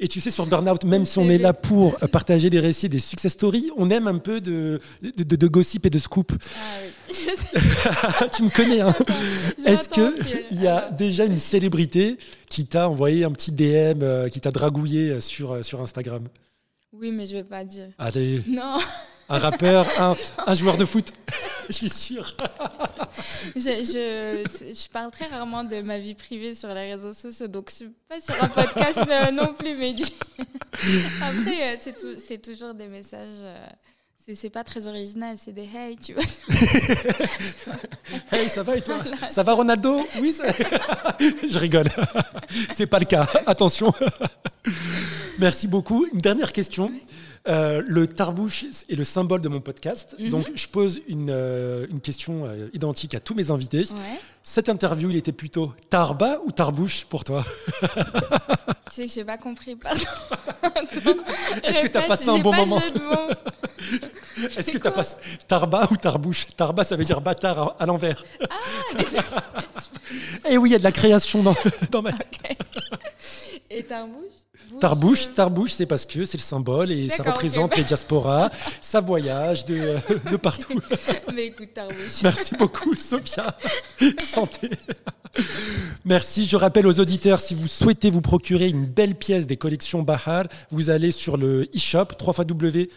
Et 0.00 0.06
tu 0.06 0.20
sais, 0.20 0.30
sur 0.30 0.44
Burnout, 0.44 0.84
même 0.84 1.06
si 1.06 1.18
on 1.18 1.30
est 1.30 1.38
là 1.38 1.54
pour 1.54 1.96
partager 2.12 2.50
des 2.50 2.60
récits, 2.60 2.90
des 2.90 2.98
success 2.98 3.32
stories, 3.32 3.70
on 3.78 3.88
aime 3.88 4.06
un 4.06 4.18
peu 4.18 4.42
de, 4.42 4.82
de, 5.00 5.46
gossip 5.46 5.86
et 5.86 5.90
de 5.90 5.98
scoop. 5.98 6.34
Ah 6.34 6.58
oui. 6.84 8.28
tu 8.36 8.42
me 8.42 8.50
connais, 8.50 8.82
hein 8.82 8.94
Est-ce 9.64 9.88
qu'il 9.88 10.60
y 10.60 10.66
a 10.66 10.90
déjà 10.90 11.24
une 11.24 11.38
célébrité 11.38 12.18
qui 12.50 12.66
t'a 12.66 12.90
envoyé 12.90 13.24
un 13.24 13.32
petit 13.32 13.50
DM, 13.50 14.02
euh, 14.02 14.28
qui 14.28 14.42
t'a 14.42 14.50
dragouillé 14.50 15.22
sur, 15.22 15.52
euh, 15.52 15.62
sur 15.62 15.80
Instagram? 15.80 16.28
Oui, 16.92 17.12
mais 17.12 17.26
je 17.26 17.32
vais 17.32 17.44
pas 17.44 17.64
dire. 17.64 17.88
Allez. 17.96 18.42
Non 18.46 18.76
un 19.28 19.38
rappeur, 19.38 19.86
un, 20.46 20.54
joueur 20.54 20.76
de 20.76 20.84
foot. 20.84 21.12
je 21.68 21.72
suis 21.74 21.88
sûr. 21.88 22.36
je, 23.56 23.60
je, 23.60 24.88
parle 24.90 25.10
très 25.10 25.26
rarement 25.26 25.64
de 25.64 25.80
ma 25.80 25.98
vie 25.98 26.14
privée 26.14 26.54
sur 26.54 26.68
les 26.68 26.92
réseaux 26.92 27.12
sociaux, 27.12 27.48
donc 27.48 27.70
je 27.70 27.76
suis 27.76 27.90
pas 28.08 28.20
sur 28.20 28.42
un 28.42 28.48
podcast 28.48 29.00
euh, 29.08 29.30
non 29.32 29.52
plus, 29.54 29.76
mais 29.76 29.94
après, 31.22 31.74
euh, 31.74 32.16
c'est 32.24 32.42
toujours 32.42 32.74
des 32.74 32.88
messages. 32.88 33.40
Euh, 33.40 33.66
c'est 34.34 34.50
pas 34.50 34.64
très 34.64 34.88
original, 34.88 35.36
c'est 35.38 35.52
des 35.52 35.68
hey, 35.72 35.96
tu 35.96 36.12
vois. 36.12 36.22
hey, 38.32 38.48
ça 38.48 38.64
va 38.64 38.76
et 38.76 38.80
toi? 38.80 38.96
Ça 39.28 39.44
va 39.44 39.52
Ronaldo? 39.52 40.04
Oui, 40.20 40.32
ça... 40.32 40.46
je 41.20 41.58
rigole. 41.60 41.88
c'est 42.74 42.86
pas 42.86 42.98
le 42.98 43.04
cas. 43.04 43.28
Attention. 43.46 43.94
Merci 45.38 45.68
beaucoup. 45.68 46.08
Une 46.12 46.20
dernière 46.20 46.52
question. 46.52 46.90
Euh, 47.48 47.82
le 47.86 48.06
tarbouche 48.06 48.64
est 48.88 48.96
le 48.96 49.04
symbole 49.04 49.40
de 49.40 49.48
mon 49.48 49.60
podcast. 49.60 50.16
Mhm. 50.18 50.30
Donc, 50.30 50.50
je 50.54 50.68
pose 50.68 51.00
une, 51.08 51.30
euh, 51.30 51.86
une 51.90 52.00
question 52.00 52.44
euh, 52.44 52.68
identique 52.72 53.14
à 53.14 53.20
tous 53.20 53.34
mes 53.34 53.50
invités. 53.50 53.84
Cette 54.48 54.68
interview, 54.68 55.10
il 55.10 55.16
était 55.16 55.32
plutôt 55.32 55.72
tarba 55.90 56.38
ou 56.46 56.52
tarbouche 56.52 57.04
pour 57.06 57.24
toi 57.24 57.44
Tu 57.82 58.92
sais 58.92 59.06
que 59.06 59.12
j'ai 59.12 59.24
pas 59.24 59.38
compris, 59.38 59.74
pardon. 59.74 60.00
Est-ce 61.64 61.80
que 61.80 61.88
tu 61.88 61.98
as 61.98 62.02
passé 62.02 62.28
un 62.28 62.38
bon 62.38 62.54
moment 62.54 62.80
Est-ce 64.56 64.70
que 64.70 64.78
tu 64.78 64.86
as 64.86 64.92
passé 64.92 65.16
tarba 65.48 65.88
ou 65.90 65.96
tarbouche 65.96 66.46
Tarba, 66.56 66.84
ça 66.84 66.94
veut 66.94 67.02
dire 67.02 67.20
bâtard 67.20 67.74
à, 67.80 67.86
l'envers. 67.86 68.24
Ah, 68.48 68.54
Et 70.48 70.52
eh 70.52 70.58
oui, 70.58 70.68
il 70.68 70.72
y 70.72 70.76
a 70.76 70.78
de 70.78 70.84
la 70.84 70.92
création 70.92 71.42
dans, 71.42 71.56
dans 71.90 72.02
ma 72.02 72.12
tête. 72.12 72.56
Et 73.68 73.82
tarbouche 73.82 74.46
Tarbouche, 74.80 75.34
Tarbouche, 75.34 75.72
c'est 75.72 75.86
parce 75.86 76.04
que 76.04 76.24
c'est 76.24 76.38
le 76.38 76.42
symbole 76.42 76.90
et 76.90 77.08
ça 77.08 77.22
représente 77.22 77.76
les 77.76 77.84
diasporas, 77.84 78.50
ça 78.80 79.00
voyage 79.00 79.64
de, 79.64 79.96
de 80.30 80.36
partout. 80.36 80.80
Mais 81.34 81.46
écoute, 81.46 81.72
Tarbouche. 81.72 82.22
Merci 82.22 82.54
beaucoup, 82.56 82.94
Sophia. 82.94 83.56
Merci. 86.04 86.46
Je 86.46 86.56
rappelle 86.56 86.86
aux 86.86 87.00
auditeurs, 87.00 87.40
si 87.40 87.54
vous 87.54 87.68
souhaitez 87.68 88.10
vous 88.10 88.20
procurer 88.20 88.68
une 88.68 88.86
belle 88.86 89.14
pièce 89.14 89.46
des 89.46 89.56
collections 89.56 90.02
Bahar, 90.02 90.44
vous 90.70 90.90
allez 90.90 91.10
sur 91.10 91.36
le 91.36 91.68
e-shop 91.74 92.08
www.bahar.com 92.20 92.90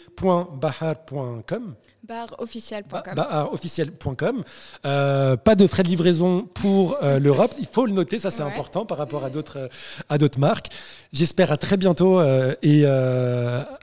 barofficiel.com. 2.10 3.13
Barofficiel.com. 3.15 4.43
Euh, 4.86 5.38
pas 5.38 5.56
de 5.56 5.67
frais 5.67 5.84
de 5.84 5.88
livraison 5.88 6.48
pour 6.56 6.98
euh, 7.04 7.19
l'Europe. 7.19 7.54
Il 7.60 7.67
faut 7.67 7.86
le 7.86 7.93
noter, 7.93 8.17
ça 8.17 8.32
c'est 8.32 8.41
important 8.41 8.86
par 8.86 8.98
rapport 8.98 9.24
à 9.24 9.30
d'autres 9.30 9.69
à 10.10 10.17
d'autres 10.17 10.39
marques. 10.39 10.67
J'espère 11.13 11.52
à 11.52 11.58
très 11.58 11.78
bientôt 11.78 12.19
euh, 12.19 12.56
et 12.63 12.82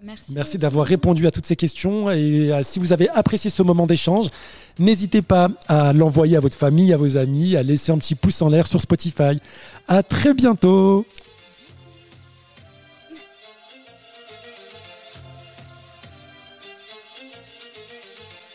merci, 0.02 0.24
merci 0.34 0.58
d'avoir 0.58 0.86
répondu 0.86 1.26
à 1.26 1.30
toutes 1.30 1.46
ces 1.46 1.56
questions. 1.56 2.10
Et 2.10 2.50
si 2.62 2.80
vous 2.80 2.92
avez 2.92 3.08
apprécié 3.10 3.48
ce 3.48 3.62
moment 3.62 3.86
d'échange, 3.86 4.26
n'hésitez 4.78 5.22
pas 5.22 5.48
à 5.68 5.92
l'envoyer 5.92 6.36
à 6.36 6.40
votre 6.40 6.56
famille, 6.56 6.92
à 6.92 6.96
vos 6.96 7.16
amis, 7.16 7.56
à 7.56 7.62
laisser 7.62 7.92
un 7.92 7.98
petit 7.98 8.16
pouce 8.16 8.42
en 8.42 8.48
l'air 8.48 8.66
sur 8.66 8.80
Spotify. 8.80 9.38
À 9.86 10.02
très 10.02 10.34
bientôt. 10.34 11.06